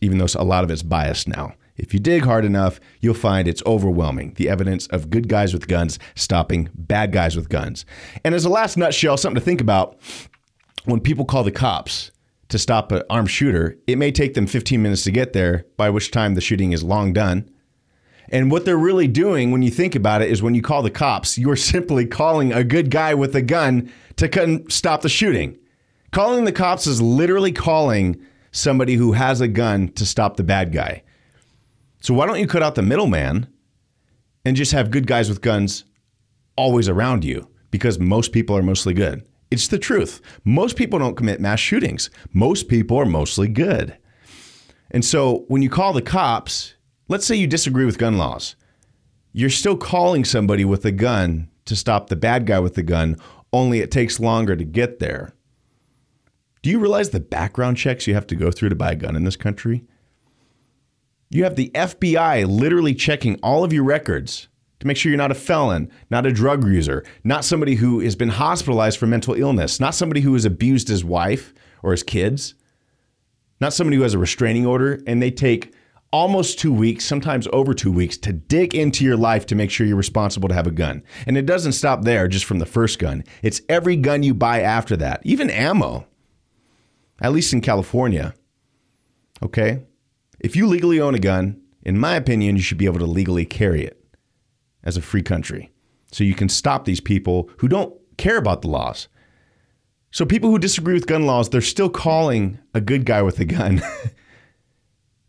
even 0.00 0.18
though 0.18 0.26
a 0.36 0.44
lot 0.44 0.64
of 0.64 0.70
it's 0.70 0.82
biased 0.82 1.26
now. 1.26 1.54
If 1.76 1.92
you 1.92 1.98
dig 1.98 2.22
hard 2.22 2.44
enough, 2.44 2.78
you'll 3.00 3.14
find 3.14 3.48
it's 3.48 3.62
overwhelming 3.66 4.34
the 4.34 4.48
evidence 4.48 4.86
of 4.88 5.10
good 5.10 5.28
guys 5.28 5.52
with 5.52 5.66
guns 5.66 5.98
stopping 6.14 6.68
bad 6.74 7.10
guys 7.10 7.34
with 7.34 7.48
guns. 7.48 7.84
And 8.24 8.34
as 8.34 8.44
a 8.44 8.48
last 8.48 8.76
nutshell, 8.76 9.16
something 9.16 9.40
to 9.40 9.44
think 9.44 9.60
about 9.60 9.98
when 10.84 11.00
people 11.00 11.24
call 11.24 11.42
the 11.42 11.50
cops 11.50 12.12
to 12.50 12.58
stop 12.58 12.92
an 12.92 13.02
armed 13.10 13.30
shooter, 13.30 13.76
it 13.88 13.98
may 13.98 14.12
take 14.12 14.34
them 14.34 14.46
15 14.46 14.80
minutes 14.80 15.02
to 15.02 15.10
get 15.10 15.32
there, 15.32 15.64
by 15.76 15.90
which 15.90 16.12
time 16.12 16.34
the 16.34 16.40
shooting 16.40 16.70
is 16.70 16.84
long 16.84 17.12
done. 17.12 17.50
And 18.34 18.50
what 18.50 18.64
they're 18.64 18.76
really 18.76 19.06
doing 19.06 19.52
when 19.52 19.62
you 19.62 19.70
think 19.70 19.94
about 19.94 20.20
it 20.20 20.28
is 20.28 20.42
when 20.42 20.56
you 20.56 20.60
call 20.60 20.82
the 20.82 20.90
cops, 20.90 21.38
you're 21.38 21.54
simply 21.74 22.04
calling 22.04 22.52
a 22.52 22.64
good 22.64 22.90
guy 22.90 23.14
with 23.14 23.36
a 23.36 23.40
gun 23.40 23.92
to 24.16 24.64
stop 24.68 25.02
the 25.02 25.08
shooting. 25.08 25.56
Calling 26.10 26.44
the 26.44 26.52
cops 26.52 26.88
is 26.88 27.00
literally 27.00 27.52
calling 27.52 28.20
somebody 28.50 28.94
who 28.94 29.12
has 29.12 29.40
a 29.40 29.46
gun 29.46 29.88
to 29.92 30.04
stop 30.04 30.36
the 30.36 30.42
bad 30.42 30.72
guy. 30.72 31.04
So 32.00 32.12
why 32.12 32.26
don't 32.26 32.40
you 32.40 32.48
cut 32.48 32.62
out 32.62 32.74
the 32.74 32.82
middleman 32.82 33.46
and 34.44 34.56
just 34.56 34.72
have 34.72 34.90
good 34.90 35.06
guys 35.06 35.28
with 35.28 35.40
guns 35.40 35.84
always 36.56 36.88
around 36.88 37.24
you? 37.24 37.48
Because 37.70 38.00
most 38.00 38.32
people 38.32 38.56
are 38.56 38.62
mostly 38.64 38.94
good. 38.94 39.24
It's 39.52 39.68
the 39.68 39.78
truth. 39.78 40.20
Most 40.44 40.76
people 40.76 40.98
don't 40.98 41.16
commit 41.16 41.40
mass 41.40 41.60
shootings. 41.60 42.10
Most 42.32 42.66
people 42.66 42.96
are 42.96 43.06
mostly 43.06 43.46
good. 43.46 43.96
And 44.90 45.04
so 45.04 45.44
when 45.46 45.62
you 45.62 45.70
call 45.70 45.92
the 45.92 46.02
cops, 46.02 46.73
let's 47.08 47.26
say 47.26 47.34
you 47.34 47.46
disagree 47.46 47.84
with 47.84 47.98
gun 47.98 48.16
laws, 48.16 48.56
you're 49.32 49.50
still 49.50 49.76
calling 49.76 50.24
somebody 50.24 50.64
with 50.64 50.84
a 50.84 50.92
gun 50.92 51.48
to 51.64 51.76
stop 51.76 52.08
the 52.08 52.16
bad 52.16 52.46
guy 52.46 52.60
with 52.60 52.74
the 52.74 52.82
gun, 52.82 53.16
only 53.52 53.80
it 53.80 53.90
takes 53.90 54.20
longer 54.20 54.56
to 54.56 54.64
get 54.64 54.98
there. 54.98 55.34
Do 56.62 56.70
you 56.70 56.78
realize 56.78 57.10
the 57.10 57.20
background 57.20 57.76
checks 57.76 58.06
you 58.06 58.14
have 58.14 58.26
to 58.28 58.36
go 58.36 58.50
through 58.50 58.70
to 58.70 58.74
buy 58.74 58.92
a 58.92 58.96
gun 58.96 59.16
in 59.16 59.24
this 59.24 59.36
country? 59.36 59.84
You 61.30 61.44
have 61.44 61.56
the 61.56 61.70
FBI 61.74 62.46
literally 62.48 62.94
checking 62.94 63.36
all 63.42 63.64
of 63.64 63.72
your 63.72 63.84
records 63.84 64.48
to 64.80 64.86
make 64.86 64.96
sure 64.96 65.10
you're 65.10 65.16
not 65.18 65.30
a 65.30 65.34
felon, 65.34 65.90
not 66.10 66.26
a 66.26 66.32
drug 66.32 66.64
user, 66.66 67.04
not 67.22 67.44
somebody 67.44 67.74
who 67.74 68.00
has 68.00 68.16
been 68.16 68.28
hospitalized 68.28 68.98
for 68.98 69.06
mental 69.06 69.34
illness, 69.34 69.80
not 69.80 69.94
somebody 69.94 70.20
who 70.20 70.32
has 70.34 70.44
abused 70.44 70.88
his 70.88 71.04
wife 71.04 71.52
or 71.82 71.90
his 71.90 72.02
kids, 72.02 72.54
not 73.60 73.72
somebody 73.72 73.96
who 73.96 74.02
has 74.02 74.14
a 74.14 74.18
restraining 74.18 74.66
order, 74.66 75.02
and 75.06 75.22
they 75.22 75.30
take 75.30 75.74
almost 76.14 76.60
two 76.60 76.72
weeks, 76.72 77.04
sometimes 77.04 77.48
over 77.52 77.74
two 77.74 77.90
weeks, 77.90 78.16
to 78.16 78.32
dig 78.32 78.72
into 78.72 79.04
your 79.04 79.16
life 79.16 79.44
to 79.46 79.56
make 79.56 79.68
sure 79.68 79.84
you're 79.84 79.96
responsible 79.96 80.48
to 80.48 80.54
have 80.54 80.68
a 80.68 80.70
gun. 80.70 81.02
And 81.26 81.36
it 81.36 81.44
doesn't 81.44 81.72
stop 81.72 82.02
there 82.02 82.28
just 82.28 82.44
from 82.44 82.60
the 82.60 82.66
first 82.66 83.00
gun, 83.00 83.24
it's 83.42 83.60
every 83.68 83.96
gun 83.96 84.22
you 84.22 84.32
buy 84.32 84.60
after 84.60 84.96
that, 84.98 85.22
even 85.24 85.50
ammo, 85.50 86.06
at 87.20 87.32
least 87.32 87.52
in 87.52 87.60
California. 87.60 88.32
Okay? 89.42 89.82
If 90.38 90.54
you 90.54 90.68
legally 90.68 91.00
own 91.00 91.16
a 91.16 91.18
gun, 91.18 91.60
in 91.82 91.98
my 91.98 92.14
opinion, 92.14 92.54
you 92.54 92.62
should 92.62 92.78
be 92.78 92.86
able 92.86 93.00
to 93.00 93.06
legally 93.06 93.44
carry 93.44 93.82
it 93.82 94.00
as 94.84 94.96
a 94.96 95.02
free 95.02 95.22
country. 95.22 95.72
So 96.12 96.22
you 96.22 96.36
can 96.36 96.48
stop 96.48 96.84
these 96.84 97.00
people 97.00 97.50
who 97.58 97.66
don't 97.66 97.92
care 98.18 98.36
about 98.36 98.62
the 98.62 98.68
laws. 98.68 99.08
So 100.12 100.24
people 100.24 100.50
who 100.50 100.60
disagree 100.60 100.94
with 100.94 101.08
gun 101.08 101.26
laws, 101.26 101.50
they're 101.50 101.60
still 101.60 101.90
calling 101.90 102.60
a 102.72 102.80
good 102.80 103.04
guy 103.04 103.22
with 103.22 103.40
a 103.40 103.44
gun 103.44 103.82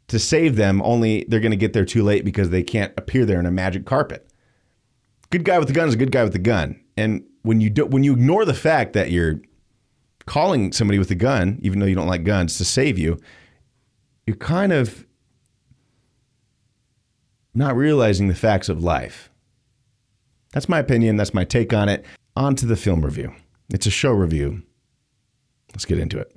to 0.07 0.19
save 0.19 0.55
them, 0.55 0.81
only 0.83 1.25
they're 1.27 1.39
going 1.39 1.51
to 1.51 1.57
get 1.57 1.73
there 1.73 1.85
too 1.85 2.03
late 2.03 2.25
because 2.25 2.49
they 2.49 2.63
can't 2.63 2.93
appear 2.97 3.25
there 3.25 3.39
in 3.39 3.45
a 3.45 3.51
magic 3.51 3.85
carpet. 3.85 4.29
Good 5.31 5.45
guy 5.45 5.57
with 5.59 5.69
a 5.69 5.73
gun 5.73 5.87
is 5.87 5.95
a 5.95 5.97
good 5.97 6.11
guy 6.11 6.23
with 6.23 6.35
a 6.35 6.39
gun. 6.39 6.79
And 6.95 7.23
when 7.41 7.61
you 7.61 7.69
do, 7.69 7.85
when 7.85 8.03
you 8.03 8.13
ignore 8.13 8.45
the 8.45 8.53
fact 8.53 8.93
that 8.93 9.11
you're 9.11 9.41
calling 10.25 10.71
somebody 10.71 10.99
with 10.99 11.11
a 11.11 11.15
gun, 11.15 11.59
even 11.61 11.79
though 11.79 11.85
you 11.85 11.95
don't 11.95 12.07
like 12.07 12.23
guns, 12.23 12.57
to 12.57 12.65
save 12.65 12.97
you, 12.97 13.19
you're 14.25 14.35
kind 14.35 14.71
of 14.71 15.05
not 17.53 17.75
realizing 17.75 18.27
the 18.27 18.35
facts 18.35 18.69
of 18.69 18.83
life. 18.83 19.29
That's 20.51 20.69
my 20.69 20.79
opinion. 20.79 21.15
That's 21.15 21.33
my 21.33 21.43
take 21.43 21.73
on 21.73 21.89
it. 21.89 22.05
On 22.35 22.55
to 22.55 22.65
the 22.65 22.75
film 22.75 23.03
review. 23.03 23.33
It's 23.69 23.85
a 23.85 23.91
show 23.91 24.11
review. 24.11 24.63
Let's 25.73 25.85
get 25.85 25.99
into 25.99 26.19
it. 26.19 26.35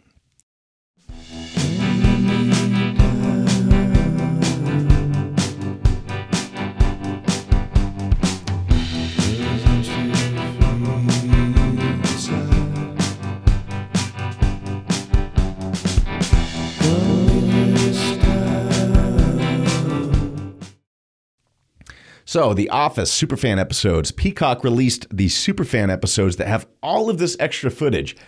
So, 22.29 22.53
The 22.53 22.69
Office 22.69 23.11
Superfan 23.11 23.59
episodes. 23.59 24.13
Peacock 24.13 24.63
released 24.63 25.07
the 25.09 25.29
Superfan 25.29 25.91
episodes 25.91 26.37
that 26.37 26.47
have 26.47 26.67
all 26.83 27.09
of 27.09 27.17
this 27.17 27.39
extra 27.41 27.71
footage, 27.71 28.19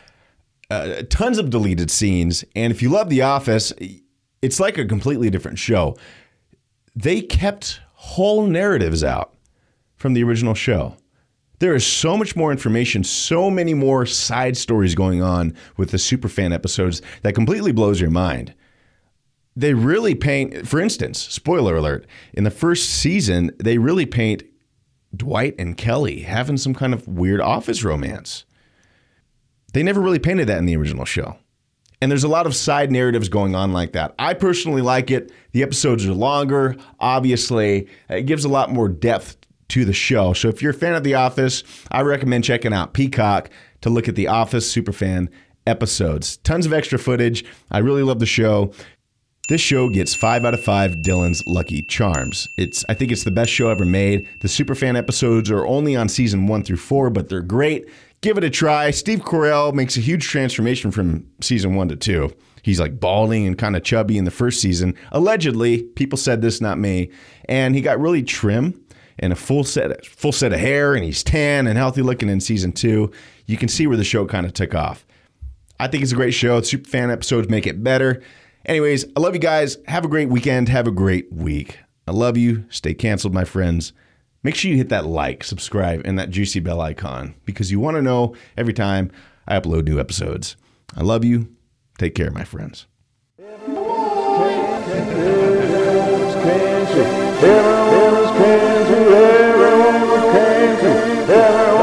uh, 0.71 1.03
tons 1.11 1.37
of 1.37 1.51
deleted 1.51 1.91
scenes. 1.91 2.43
And 2.57 2.73
if 2.73 2.81
you 2.81 2.89
love 2.89 3.11
The 3.11 3.21
Office, 3.21 3.75
it's 4.41 4.59
like 4.59 4.79
a 4.79 4.87
completely 4.87 5.29
different 5.29 5.59
show. 5.59 5.99
They 6.97 7.21
kept 7.21 7.83
whole 7.93 8.47
narratives 8.47 9.05
out 9.05 9.35
from 9.97 10.15
the 10.15 10.25
original 10.25 10.55
show. 10.55 10.97
There 11.59 11.75
is 11.75 11.87
so 11.87 12.17
much 12.17 12.35
more 12.35 12.51
information, 12.51 13.05
so 13.05 13.51
many 13.51 13.75
more 13.75 14.07
side 14.07 14.57
stories 14.57 14.95
going 14.95 15.23
on 15.23 15.55
with 15.77 15.91
the 15.91 15.99
Superfan 15.99 16.55
episodes 16.55 17.03
that 17.21 17.35
completely 17.35 17.73
blows 17.73 18.01
your 18.01 18.09
mind 18.09 18.55
they 19.57 19.75
really 19.75 20.15
paint, 20.15 20.69
for 20.69 20.81
instance, 20.81 21.19
spoiler 21.19 21.77
alert, 21.77 22.07
in 22.33 22.45
the 22.45 22.51
first 22.51 22.89
season, 22.89 23.51
they 23.59 23.79
really 23.79 24.07
paint 24.07 24.43
Dwight 25.15 25.55
and 25.59 25.77
Kelly 25.77 26.21
having 26.21 26.57
some 26.57 26.75
kind 26.75 26.95
of 26.95 27.09
weird 27.09 27.41
office 27.41 27.83
romance. 27.83 28.45
They 29.73 29.83
never 29.83 30.01
really 30.01 30.19
painted 30.19 30.49
that 30.49 30.59
in 30.59 30.67
the 30.67 30.77
original 30.77 31.05
show. 31.05 31.37
And 32.03 32.11
there's 32.11 32.25
a 32.25 32.29
lot 32.29 32.47
of 32.47 32.55
side 32.57 32.91
narratives 32.91 33.29
going 33.29 33.55
on 33.55 33.73
like 33.73 33.93
that. 33.93 34.15
I 34.19 34.35
personally 34.35 34.83
like 34.83 35.11
it. 35.11 35.33
The 35.53 35.63
episodes 35.63 36.07
are 36.07 36.15
longer. 36.15 36.77
Obviously, 36.99 37.89
it 38.09 38.23
gives 38.23 38.45
a 38.45 38.49
lot 38.49 38.73
more 38.73 38.89
depth 38.89 39.37
to 39.69 39.85
the 39.85 39.93
show. 39.93 40.33
So 40.33 40.49
if 40.49 40.63
you're 40.63 40.71
a 40.71 40.75
fan 40.75 40.95
of 40.95 41.05
The 41.05 41.15
Office, 41.15 41.63
I 41.91 42.01
recommend 42.03 42.45
checking 42.45 42.73
out 42.73 42.95
Peacock 42.95 43.51
to 43.83 43.91
look 43.91 44.09
at 44.09 44.15
The 44.15 44.29
Office 44.29 44.75
Superfan 44.75 45.29
episodes. 45.67 46.39
Tons 46.39 46.67
of 46.67 46.73
extra 46.73 46.99
footage. 46.99 47.45
I 47.71 47.79
really 47.79 48.03
love 48.03 48.19
the 48.19 48.27
show. 48.27 48.73
This 49.51 49.61
show 49.61 49.89
gets 49.89 50.15
five 50.15 50.45
out 50.45 50.55
of 50.55 50.63
five 50.63 50.99
Dylan's 50.99 51.45
Lucky 51.45 51.83
Charms. 51.83 52.49
It's 52.57 52.85
I 52.89 52.95
think 52.95 53.11
it's 53.11 53.25
the 53.25 53.33
best 53.33 53.51
show 53.51 53.69
ever 53.69 53.85
made. 53.85 54.29
The 54.39 54.47
Superfan 54.47 54.97
episodes 54.97 55.51
are 55.51 55.67
only 55.67 55.97
on 55.97 56.09
season 56.09 56.47
one 56.47 56.63
through 56.63 56.77
four, 56.77 57.11
but 57.11 57.29
they're 57.29 57.41
great. 57.41 57.89
Give 58.21 58.39
it 58.39 58.45
a 58.45 58.51
try. 58.51 58.93
Steve 58.93 59.23
Carell 59.23 59.75
makes 59.75 59.97
a 59.97 60.01
huge 60.01 60.29
transformation 60.29 60.93
from 60.93 61.27
season 61.41 61.75
one 61.75 61.89
to 61.89 61.97
two. 61.97 62.33
He's 62.63 62.79
like 62.79 63.01
balding 63.01 63.45
and 63.45 63.59
kind 63.59 63.75
of 63.75 63.83
chubby 63.83 64.19
in 64.19 64.25
the 64.25 64.31
first 64.31 64.61
season. 64.61 64.95
Allegedly, 65.11 65.83
people 65.83 66.17
said 66.17 66.43
this, 66.43 66.61
not 66.61 66.79
me. 66.79 67.11
And 67.49 67.75
he 67.75 67.81
got 67.81 67.99
really 67.99 68.23
trim 68.23 68.81
and 69.19 69.33
a 69.33 69.37
full 69.37 69.65
set 69.65 70.07
full 70.07 70.31
set 70.31 70.53
of 70.53 70.61
hair, 70.61 70.95
and 70.95 71.03
he's 71.03 71.25
tan 71.25 71.67
and 71.67 71.77
healthy 71.77 72.03
looking 72.03 72.29
in 72.29 72.41
season 72.41 72.71
two. 72.71 73.11
You 73.47 73.57
can 73.57 73.69
see 73.69 73.89
where 73.89 73.97
the 73.97 74.05
show 74.05 74.27
kind 74.27 74.47
of 74.47 74.55
took 74.55 74.77
off. 74.77 75.05
I 75.81 75.89
think 75.89 76.05
it's 76.05 76.13
a 76.13 76.15
great 76.15 76.35
show. 76.35 76.61
Superfan 76.61 77.13
episodes 77.13 77.49
make 77.49 77.67
it 77.67 77.83
better. 77.83 78.23
Anyways, 78.67 79.05
I 79.17 79.21
love 79.21 79.35
you 79.35 79.41
guys. 79.41 79.79
Have 79.87 80.05
a 80.05 80.09
great 80.09 80.29
weekend. 80.29 80.69
Have 80.69 80.87
a 80.87 80.93
great 80.93 81.33
week. 81.33 81.79
I 82.07 82.13
love 82.13 82.37
you. 82.37 82.65
Stay 82.69 82.95
canceled, 82.95 83.33
my 83.35 83.45
friends. 83.45 83.93
Make 84.43 84.55
sure 84.55 84.71
you 84.71 84.77
hit 84.77 84.89
that 84.89 85.07
like, 85.07 85.45
subscribe, 85.45 86.03
and 86.05 86.19
that 86.19 86.31
juicy 86.31 86.61
bell 86.61 86.81
icon 86.81 87.35
because 87.45 87.71
you 87.71 87.79
want 87.79 87.97
to 87.97 88.03
know 88.03 88.35
every 88.57 88.73
time 88.73 89.11
I 89.47 89.59
upload 89.59 89.85
new 89.85 90.01
episodes. 90.01 90.57
I 90.97 91.03
love 91.03 91.25
you. 91.25 91.55
Take 91.99 92.15
care, 92.15 92.31
my 92.31 92.45
friends. 92.45 92.87
Everyone's 93.39 94.85
crazy, 96.45 97.01
everyone's 97.47 98.31
crazy, 98.31 98.95
everyone's 99.15 100.25
crazy, 100.33 100.93
everyone's 101.33 101.80